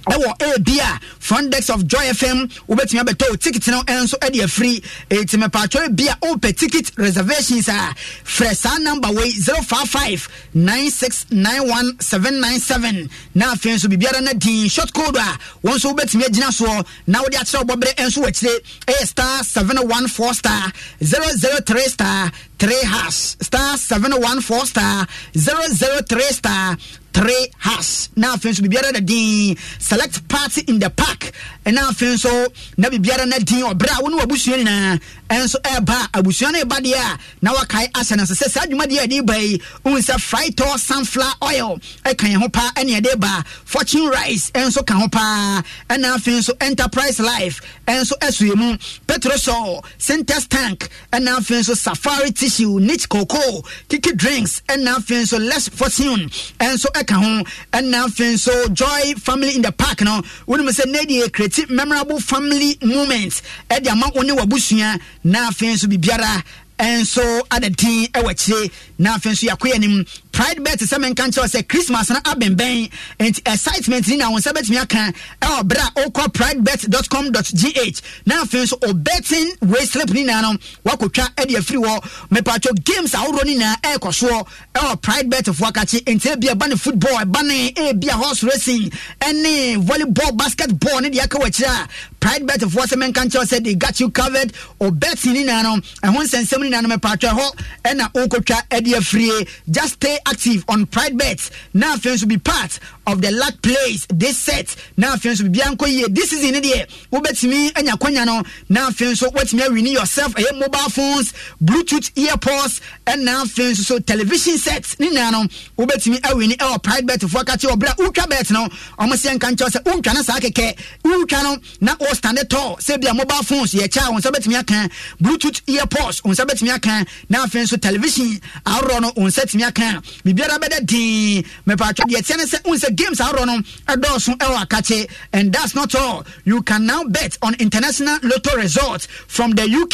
ɛwɔ 0.06 0.54
AB 0.54 0.68
a 0.80 1.00
front 1.18 1.50
desk 1.50 1.68
of 1.70 1.86
Joy 1.86 2.04
FM 2.12 2.46
wobɛtumi 2.68 3.00
abɛtɔ 3.02 3.38
ticket 3.40 3.66
no 3.68 3.82
nso 3.82 4.14
ɛde 4.20 4.40
afiri 4.42 4.82
e, 5.10 5.16
ɛti 5.16 5.36
mɛpaatwɛ 5.42 5.96
bi 5.96 6.04
a 6.08 6.16
wopɛ 6.24 6.56
ticket 6.56 6.90
reservations 6.96 7.68
a 7.68 7.94
frɛ 8.24 8.54
saa 8.56 8.78
number 8.78 9.10
wei 9.12 9.30
055 9.32 10.28
9691797 10.54 13.08
na 13.34 13.52
afei 13.54 13.72
nso 13.74 13.88
biribiara 13.88 14.20
no 14.22 14.32
din 14.34 14.68
short 14.68 14.92
code 14.92 15.16
a. 15.16 15.38
Wɔn 15.64 15.74
nso 15.76 15.92
wobɛtumi 15.94 16.22
agyina 16.24 16.50
soɔ 16.52 16.84
na 17.08 17.20
wode 17.22 17.34
akyerɛ 17.34 17.64
wobɔberɛ 17.64 17.94
nso 18.06 18.22
wakyire 18.22 18.60
ɛyɛ 18.86 19.06
star 19.06 19.42
714 19.44 20.34
star 20.34 20.72
003 21.02 21.88
star 21.88 22.30
3 22.58 22.74
hash 22.84 23.36
star 23.42 23.76
714 23.76 24.66
star 24.66 25.06
003 25.34 26.32
star 26.32 26.76
three 27.16 27.44
hash 27.58 28.08
na 28.16 28.32
afei 28.36 28.50
nso 28.52 28.60
biribiara 28.62 28.92
na 28.92 29.00
din 29.00 29.56
select 29.78 30.20
party 30.28 30.60
in 30.68 30.78
the 30.78 30.90
park 30.90 31.32
ɛna 31.66 31.88
afei 31.90 32.14
nso 32.14 32.30
na 32.76 32.88
biribiara 32.88 33.26
na 33.26 33.38
din 33.38 33.62
ɔbrɛ 33.64 33.98
a 33.98 34.02
wo 34.02 34.08
ne 34.08 34.16
wabusua 34.22 34.56
nyinaa. 34.58 35.00
Ɛnso 35.28 35.56
ɛɛba 35.62 36.10
abusua 36.12 36.52
no 36.52 36.60
ɛba 36.62 36.78
deɛ 36.80 36.94
a 36.94 37.18
na 37.42 37.52
wakae 37.52 37.90
ahyɛ 37.90 38.16
no 38.16 38.22
nso. 38.22 38.34
Sɛ 38.34 38.48
saa 38.50 38.66
dwumadeɛ 38.66 39.02
a 39.02 39.06
ɛde 39.08 39.26
ba 39.26 39.36
yi 39.42 39.60
wohu 39.84 39.98
sɛ 39.98 40.78
sunflower 40.78 41.32
oil 41.42 41.78
ɛka 42.04 42.26
yɛn 42.30 42.36
ho 42.40 42.48
paa 42.48 42.70
ɛne 42.76 43.00
ɛde 43.00 43.18
ba. 43.18 43.44
Fortune 43.64 44.06
rice 44.08 44.50
ɛnso 44.52 44.86
ka 44.86 44.94
ho 44.94 45.08
paa. 45.08 45.62
Ɛna 45.90 46.14
afei 46.16 46.38
nso 46.38 46.52
enterprise 46.60 47.18
life 47.18 47.60
ɛnso 47.88 48.12
ɛsoɛ 48.20 48.54
mu. 48.54 48.76
Petrosol 49.08 49.82
syntex 49.98 50.46
tank 50.48 50.88
ɛna 51.12 51.38
afei 51.38 51.58
nso 51.62 51.76
safari 51.76 52.30
tissue 52.30 52.78
niche 52.78 53.08
cocoa 53.08 53.62
kiki 53.88 54.12
drinks 54.14 54.62
ɛna 54.68 54.98
afei 54.98 55.22
nso 55.22 55.40
less 55.40 55.68
fortune 55.70 56.28
ɛnso 56.60 56.86
ɛka 56.94 57.16
ho. 57.16 57.44
Ɛna 57.72 58.06
afei 58.06 58.34
nso 58.34 58.72
joy 58.72 59.14
family 59.18 59.56
in 59.56 59.62
the 59.62 59.72
park 59.72 60.02
no 60.02 60.22
wonim 60.46 60.68
sɛ 60.70 60.86
ne 60.86 61.00
deɛ 61.04 61.32
create 61.32 61.55
memorable 61.68 62.20
family 62.20 62.78
moment. 62.82 63.42
Ɛde 63.70 63.88
ama 63.90 64.06
wo 64.14 64.22
ne 64.22 64.32
wabusua 64.32 64.98
na 65.24 65.48
afei 65.48 65.74
nso 65.74 65.86
biribiara 65.88 66.42
nso 66.78 67.22
ada 67.50 67.68
din 67.70 68.06
ɛwɔ 68.12 68.30
akyire 68.30 68.70
na 68.98 69.16
afei 69.16 69.32
nso 69.32 69.46
yɛakɔ 69.48 69.68
yɛ 69.70 69.74
anim. 69.74 70.04
Pride 70.32 70.62
bet 70.62 70.78
sɛ 70.80 70.98
menka 71.00 71.26
nkyɛw 71.28 71.46
sɛ 71.48 71.68
christmas 71.68 72.10
no 72.10 72.16
abɛnbɛn. 72.16 72.90
Nti 73.20 73.40
excitement 73.52 74.06
ni 74.08 74.16
na 74.16 74.30
wo 74.30 74.36
nsa 74.38 74.52
bɛtumi 74.52 74.82
aka 74.82 75.12
ɛwɔ 75.40 75.62
berɛ 75.62 75.86
a 75.96 76.08
wokɔ 76.10 76.32
pridebet.com.gh 76.32 78.02
na 78.26 78.42
afei 78.44 78.62
nso 78.64 78.78
ɔbɛtin 78.80 79.46
wei 79.62 79.84
slip 79.86 80.10
ni 80.10 80.24
nyinaa 80.24 80.42
no 80.42 80.58
woakɔtwa 80.84 81.46
de 81.46 81.54
afiri 81.56 81.82
hɔ. 81.82 82.04
Mepatwɔ 82.30 82.84
games 82.84 83.12
ahodoɔ 83.12 83.44
no 83.46 83.52
nyinaa 83.52 83.80
ɛrekɔ 83.82 84.10
soɔ 84.12 84.46
ɛwɔ 84.74 85.02
pride 85.02 85.30
bet 85.30 85.44
foɔ 85.46 85.70
akakye 85.72 86.00
nti 86.04 86.32
ebi 86.34 86.48
ɛba 86.48 86.68
ne 86.68 86.76
football 86.76 87.16
ɛba 87.16 87.42
ne 87.46 87.72
ebi 87.72 88.08
a 88.08 88.12
horse 88.12 88.42
racing 88.42 88.90
ɛne 89.20 89.76
volleyball 89.86 90.36
basketball 90.36 91.00
ne 91.00 91.10
deɛ 91.10 91.24
aka 91.24 91.38
wɔ 91.38 91.46
akyire 91.46 91.68
a 91.84 91.88
pride 92.20 92.46
bet 92.46 92.60
foɔ 92.60 92.84
sɛ 92.86 92.96
menka 93.00 93.24
nkyɛw 93.24 93.44
sɛ 93.44 93.64
they 93.64 93.74
got 93.74 93.98
you 94.00 94.10
covered. 94.10 94.52
Ɔbɛtin 94.80 95.32
ni 95.32 95.44
nyinaa 95.44 95.62
no 95.62 95.76
ɛho 96.02 96.22
nsɛnsɛm 96.24 96.60
ni 96.62 96.70
nyinaa 96.70 96.82
no 96.82 96.96
mepatwɔ 96.96 97.30
hɔ 97.38 97.52
ɛna 97.84 98.12
wokɔtwa 98.12 98.62
de 98.86 98.96
afirie 98.96 99.46
just 99.70 99.94
stay 99.98 100.18
active 100.24 100.62
on 100.68 100.86
pride 100.86 101.16
bet 101.18 101.50
na 101.74 101.94
afei 101.96 102.14
nso 102.16 102.26
be 102.30 102.38
part 102.38 102.78
of 103.06 103.20
the 103.22 103.30
luck 103.30 103.54
plays 103.62 104.06
this 104.08 104.36
set 104.38 104.74
na 104.96 105.14
afei 105.14 105.32
nso 105.32 105.44
biribiara 105.48 105.76
nkɔ 105.76 105.86
yie. 105.88 106.06
This 106.14 106.30
season 106.30 106.52
ne 106.52 106.60
deɛ 106.60 106.86
wobɛtumi 107.12 107.76
anya 107.78 107.92
kwanya 107.96 108.26
no 108.26 108.42
na 108.68 108.88
afei 108.90 109.12
nso 109.12 109.30
woatumi 109.32 109.62
awini 109.62 109.92
yourself 109.92 110.34
ɛyɛ 110.34 110.58
mobile 110.58 110.88
phones 110.90 111.32
bluetooth 111.62 112.10
earpods 112.16 112.80
ɛna 113.06 113.42
afei 113.44 113.70
nso 113.72 113.84
so 113.84 113.98
television 113.98 114.58
set. 114.58 114.84
Ne 114.98 115.10
nyinaa 115.10 115.32
no 115.32 115.44
wobɛtumi 115.78 116.20
awini 116.22 116.56
ɛwɔ 116.56 116.82
pride 116.82 117.06
bet 117.06 117.20
foɔ 117.20 117.46
ka 117.46 117.56
kyerɛ 117.56 117.76
ɔberɛ 117.76 117.90
a 117.92 117.94
wotwa 118.02 118.28
bet 118.28 118.50
no 118.50 118.68
ɔmo 118.98 119.12
sɛ 119.14 119.34
nka 119.38 119.52
nkyɛw 119.54 119.70
sɛ 119.70 119.82
wontwa 119.84 120.14
no 120.14 120.22
saa 120.22 120.38
kɛkɛ. 120.38 120.76
Wotwa 121.04 121.42
no 121.42 121.56
na 121.80 121.94
wɔstande 121.96 122.48
tall 122.48 122.76
sɛ 122.76 123.00
bia 123.00 123.14
mobile 123.14 123.42
phones 123.42 123.72
yɛkyɛ 123.74 124.08
a 124.08 124.10
wo 124.12 124.18
nsa 124.18 124.30
bɛtumi 124.32 124.58
aka. 124.58 124.88
Bluetooth 125.22 125.60
earpods 125.66 126.24
wo 126.24 126.32
nsa 126.32 126.44
bɛtumi 126.44 126.74
aka. 126.74 127.06
Na 127.28 127.44
afei 127.46 127.62
nso 127.62 127.80
television 127.80 128.40
ahoroɔ 128.64 129.00
no 129.00 129.12
wo 129.16 129.26
nsa 129.28 129.42
tumi 129.46 129.62
aka. 129.66 130.02
Biribiara 130.24 130.58
bɛda 130.58 130.80
dii 130.84 131.44
mepatwa 131.66 132.04
deɛ 132.06 132.20
tiɛ 132.22 132.36
ne 132.38 132.44
sɛ 132.44 132.62
wohu 132.62 132.76
sɛ 132.78 132.95
games 132.96 133.18
ahoroɔ 133.20 133.46
no 133.46 133.58
ɛdɔɔso 133.94 134.36
ɛwɔ 134.38 134.66
akakye 134.66 135.10
and 135.32 135.52
that's 135.52 135.74
not 135.74 135.94
all. 135.94 136.24
You 136.44 136.62
can 136.62 136.86
now 136.86 137.04
bet 137.04 137.36
on 137.42 137.54
international 137.60 138.18
lotto 138.22 138.56
results 138.56 139.06
from 139.28 139.52
the 139.52 139.62
uk 139.62 139.90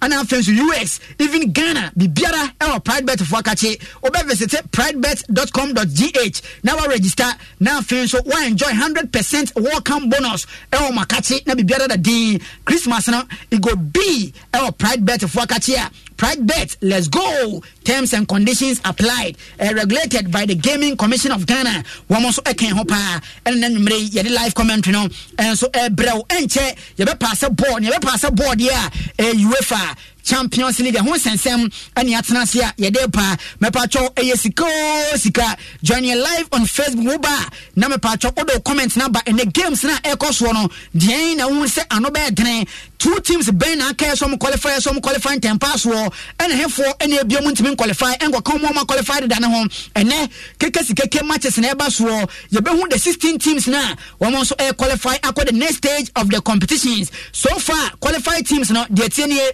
ɛna 0.00 0.22
afei 0.22 0.40
nso 0.42 0.82
us 0.82 1.00
even 1.18 1.52
ghana 1.52 1.92
biribiara 1.98 2.52
ɛwɔ 2.60 2.84
pride 2.84 3.06
bet 3.06 3.18
foɔ 3.18 3.42
akakye 3.42 3.78
wobɛvisite 4.02 4.70
pridebet.com.gh 4.70 6.42
na 6.62 6.76
waregister 6.76 7.32
na 7.60 7.80
afei 7.80 8.04
nso 8.04 8.20
woenjoy 8.24 8.70
100% 8.72 9.60
welcome 9.60 10.08
bonus? 10.08 10.46
Ɛwɔ 10.72 10.94
mo 10.94 11.02
akakye 11.02 11.46
na 11.46 11.54
biribiara 11.54 11.88
da 11.88 11.96
din 11.96 12.40
christmas 12.64 13.08
no 13.08 13.22
it 13.50 13.60
go 13.60 13.74
be 13.76 14.32
ɛwɔ 14.52 14.76
pride 14.78 15.04
bet 15.04 15.20
foɔ 15.20 15.46
akakye 15.46 15.76
a 15.76 15.90
Pride 16.16 16.46
Bet, 16.46 16.76
let's 16.80 17.08
go. 17.08 17.62
Terms 17.82 18.12
and 18.12 18.28
conditions 18.28 18.80
applied. 18.84 19.36
Uh, 19.60 19.72
regulated 19.74 20.30
by 20.30 20.46
the 20.46 20.54
Gaming 20.54 20.96
Commission 20.96 21.32
of 21.32 21.44
Ghana. 21.46 21.82
Wɔn 22.08 22.22
nso 22.24 22.40
ɛka 22.44 22.70
ho 22.70 22.84
paa. 22.84 23.20
ɛna 23.44 23.58
na 23.60 23.68
numere 23.68 23.98
yɛde 24.08 24.30
live 24.30 24.54
commentary 24.54 24.92
no 24.92 25.08
ɛnso 25.36 25.70
ɛbrɛw 25.72 26.26
ɛnkyɛ 26.28 26.76
yɛbɛ 26.98 27.18
paase 27.18 27.48
board 27.56 27.82
yɛbɛ 27.82 28.00
paase 28.00 28.30
board 28.34 28.58
yɛ 28.58 28.70
a 28.70 28.90
ɛyɛ 29.22 29.44
UEFA 29.44 29.96
champions 30.24 30.80
league. 30.80 30.94
Ɛho 30.96 31.14
nsɛnsɛm 31.14 31.72
ɛne 31.96 32.18
atena 32.18 32.42
ase 32.42 32.56
a 32.60 32.72
yɛde 32.78 33.12
pa 33.12 33.36
mɛpatwɔ 33.60 34.14
ɛyɛ 34.14 34.36
sika 34.38 34.64
o 34.64 35.16
sika. 35.16 35.56
Join 35.82 36.02
yɛ 36.02 36.16
live 36.16 36.48
on 36.52 36.62
facebook. 36.62 37.04
Wo 37.06 37.18
ba 37.18 37.48
na 37.76 37.88
mɛpatwɔ 37.88 38.36
wode 38.36 38.64
comment 38.64 38.96
na 38.96 39.08
ba 39.08 39.20
ɛnɛ 39.20 39.52
games 39.52 39.84
na 39.84 39.96
ɛkɔ 39.98 40.28
soɔ 40.32 40.52
no. 40.54 40.68
Deɛn 40.96 41.36
na 41.36 41.48
wohu 41.48 41.66
sɛ 41.66 41.84
ano 41.90 42.08
bɛyɛ 42.10 42.34
dene? 42.34 42.66
Two 42.98 43.20
teams 43.20 43.50
bɛn 43.50 43.78
na 43.78 43.90
aka 43.90 44.06
ɛsɛ 44.06 44.26
ɔmo 44.28 44.38
qualify 44.40 44.70
ɛsɛ 44.78 44.92
ɔmo 44.92 45.02
qualify 45.02 45.36
ntɛmpa 45.36 45.72
soɔ? 45.76 46.12
Ɛna 46.38 46.52
hefoɔ 46.62 46.98
ɛna 46.98 47.20
ebi 47.20 47.34
ɔmo 47.36 47.50
ntumi 47.52 47.76
qualify? 47.76 48.14
Ɛnkɔka 48.14 48.56
ɔmo 48.58 48.66
ɔmo 48.72 48.86
qualify 48.86 49.20
deda 49.20 49.40
ne 49.40 49.46
ho? 49.46 49.64
Ɛnɛ 49.94 50.30
keke 50.58 50.80
sikeke 50.82 51.22
matches 51.26 51.58
na 51.58 51.74
ɛba 51.74 51.86
soɔ? 51.88 52.28
Yɛbɛhu 52.50 52.88
the 52.90 52.98
sixteen 52.98 53.38
teams 53.38 53.66
na 53.68 53.94
wɔn 54.20 54.32
nso 54.32 54.56
ɛyɛ 54.56 54.76
qualify 54.76 55.16
akɔ 55.18 55.46
the 55.46 55.52
next 55.52 55.76
stage 55.76 56.10
of 56.16 56.30
the 56.30 56.40
competitions. 56.40 57.10
So 57.32 57.50
far 57.58 57.90
qualified 58.00 58.46
teams 58.46 58.70
no 58.70 58.84
deɛ 58.86 59.12
tie 59.14 59.26
nie 59.26 59.50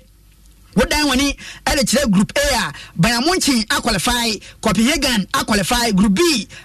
wodan 0.77 1.07
wani 1.09 1.37
ɛde 1.67 1.83
kyerɛ 1.85 2.11
group 2.11 2.33
a 2.37 2.55
a 2.57 2.73
bayamonkyin 3.01 3.65
aqualify 3.69 4.41
copenhagen 4.61 5.27
aqualify 5.33 5.91
group 5.95 6.15
b 6.15 6.21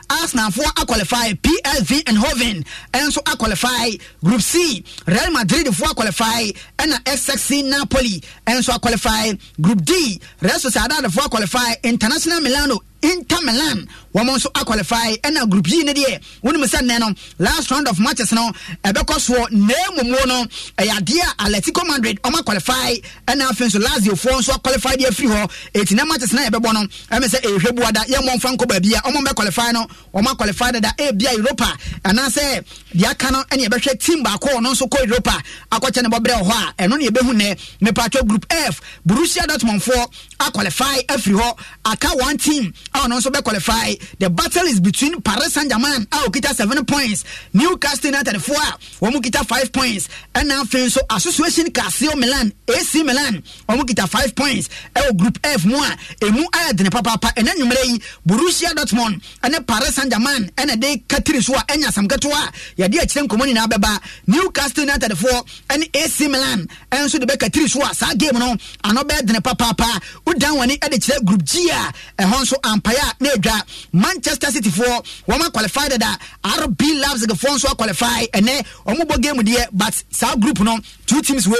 arsenalfoɔ 0.10 0.70
aqualify 0.82 1.34
psv 1.42 2.04
eindhoven 2.06 2.64
ɛnso 2.94 3.18
aqualify 3.26 3.98
group 4.24 4.42
c 4.42 4.84
real 5.08 5.32
madrid 5.32 5.68
foɔ 5.68 5.92
aqualify 5.94 6.54
ɛna 6.78 6.98
ssc 7.18 7.64
napoli 7.66 8.22
ɛnso 8.48 8.74
aqualify 8.78 9.34
group 9.62 9.82
d 9.84 10.20
real 10.42 10.60
sociedad 10.60 11.04
foɔ 11.10 11.26
aqualify 11.28 11.74
international 11.84 12.42
milano 12.42 12.80
inter 13.02 13.42
milan 13.44 13.88
wɔn 14.14 14.26
nso 14.36 14.50
aqualify 14.54 15.16
ɛna 15.24 15.50
group 15.50 15.68
yi 15.68 15.84
ne 15.84 15.94
deɛ 15.94 16.20
wɔn 16.44 16.58
mu 16.58 16.66
sɛ 16.66 16.80
nnɛ 16.82 17.00
no. 17.00 17.14
Last 17.40 17.70
round 17.72 17.88
of 17.88 18.00
matches 18.00 18.32
no. 18.32 18.52
Ɛbɛkɔ 18.84 19.16
soɔ 19.20 19.52
na 19.52 19.74
emumu 19.90 20.26
no. 20.28 20.46
Ɛyɛ 20.78 20.98
adeɛ 21.00 21.22
a 21.22 21.44
atletico 21.46 21.86
madrid 21.88 22.20
wɔn 22.22 22.34
aqualify 22.40 23.02
ɛna 23.28 23.50
afei 23.52 23.68
nso 23.68 23.80
lazio 23.80 24.14
foɔ 24.14 24.40
nso 24.40 24.54
aqualify 24.58 24.96
deɛ 24.96 25.08
afiri 25.10 25.28
hɔ 25.28 25.52
eti 25.74 25.96
na 25.96 26.06
matches 26.06 26.34
na 26.34 26.46
yɛbɛbɔ 26.48 26.74
no. 26.74 26.82
Ɛmɛ 27.12 27.26
sɛ 27.28 27.42
ehwɛ 27.42 27.72
buada 27.76 28.02
yɛn 28.08 28.26
mo 28.26 28.32
nfa 28.34 28.56
nkɔ 28.58 28.66
baabi 28.68 28.94
a 28.96 29.02
wɔn 29.12 29.26
bɛ 29.26 29.36
qualify 29.36 29.72
no. 29.72 29.88
Wɔn 30.14 30.26
aqualify 30.28 30.72
dada 30.72 30.94
ebia 30.98 31.34
europa. 31.38 31.78
Anaasɛ 32.06 32.64
deɛ 32.96 33.12
aka 33.12 33.32
no 33.32 33.44
ɛna 33.44 33.68
yɛbɛhwɛ 33.68 34.00
team 34.00 34.24
baako 34.24 34.48
ɔno 34.58 34.72
nso 34.74 34.88
kɔ 34.88 35.08
europa. 35.10 35.42
Akɔkyɛ 35.72 36.04
ne 36.04 36.10
bɔbrɛ 36.10 36.42
wɔ 36.42 36.52
hɔ 36.52 36.74
a 36.80 36.88
ɛno 36.88 38.28
group 38.28 38.46
f. 38.50 38.82
Borussia 39.06 39.44
dortmund 39.48 39.82
foɔ 39.84 40.08
aqualify 40.40 41.06
afiri 41.08 41.36
hɔ 41.36 42.18
one 42.22 42.38
team 42.38 42.74
a 42.96 43.08
ɔno 43.08 43.20
nso 43.20 43.30
bɛ 43.32 43.44
qualify 43.44 43.94
the 44.20 44.30
battle 44.30 44.64
is 44.68 44.80
between 44.80 45.22
paris 45.22 45.54
saint 45.54 45.70
germain 45.70 46.08
a 46.12 46.18
okita 46.28 46.54
seven 46.56 46.86
points 46.86 47.24
newcastle 47.54 48.10
united 48.12 48.36
foɔ 48.36 48.56
a 48.56 49.06
wɔn 49.06 49.22
kita 49.22 49.46
five 49.46 49.72
points 49.72 50.08
ɛna 50.34 50.62
afei 50.64 50.86
nso 50.88 51.00
associazione 51.10 51.72
calcio 51.74 52.16
milan 52.18 52.52
ac 52.70 53.04
milan 53.04 53.44
wɔn 53.68 53.84
kita 53.88 54.08
five 54.08 54.34
points 54.36 54.70
ɛwɔ 54.96 55.18
group 55.18 55.38
f 55.44 55.66
mu 55.66 55.76
a 55.76 55.98
emu 56.26 56.44
ayɛ 56.52 56.76
dene 56.76 56.90
papaapa. 56.90 57.30
Ɛna 57.36 57.52
nwummerɛ 57.58 57.84
yi 57.86 58.02
borussia 58.28 58.74
dortmund 58.76 59.22
ɛne 59.44 59.66
paris 59.68 59.96
saint 59.96 60.12
germain 60.12 60.50
ɛna 60.58 60.80
de 60.80 60.98
katiri 61.08 61.42
so 61.44 61.54
a 61.56 61.60
ɛnya 61.68 61.88
asam 61.88 62.08
ketewa. 62.08 62.38
A 62.48 62.82
yɛde 62.82 62.96
akyerɛ 63.02 63.28
nkɔmɔ 63.28 63.46
nyinaa 63.48 63.68
bɛba. 63.68 64.00
Newcastle 64.28 64.84
united 64.84 65.12
foɔ 65.12 65.46
ɛne 65.70 65.90
ac 65.96 66.28
milan 66.30 66.68
ɛnso 66.92 67.20
de 67.20 67.26
bɛ 67.26 67.38
katiri 67.38 67.70
so 67.70 67.82
a 67.84 67.94
saa 67.94 68.14
game 68.16 68.38
no 68.40 68.56
ano 68.84 69.02
bɛyɛ 69.04 69.26
dene 69.26 69.40
papaapa. 69.42 70.02
Wodan 70.26 70.56
wɔne 70.60 70.80
ɛde 70.80 70.98
kyerɛ 71.00 71.24
group 71.26 71.44
g 71.44 71.70
a 71.70 71.92
ɛhɔ 72.24 72.42
nso 72.42 72.56
ampaeɛ 72.86 73.00
a 73.02 73.24
na 73.24 73.30
ɛdwa. 73.32 73.62
Manchester 73.94 74.52
city 74.52 74.70
foɔ 74.70 75.04
wɔn 75.28 75.42
aqualify 75.42 75.90
dada. 75.90 76.18
Rb 76.44 76.82
leipzig 76.82 77.30
foɔ 77.32 77.56
nso 77.56 77.68
aqualify 77.74 78.28
ɛnɛ 78.32 78.66
wɔn 78.86 79.02
bɔ 79.08 79.22
game 79.22 79.38
deɛ 79.44 79.68
but 79.74 80.04
saa 80.12 80.36
group 80.36 80.60
no 80.60 80.78
two 81.06 81.22
teams 81.22 81.46
wɔ 81.48 81.54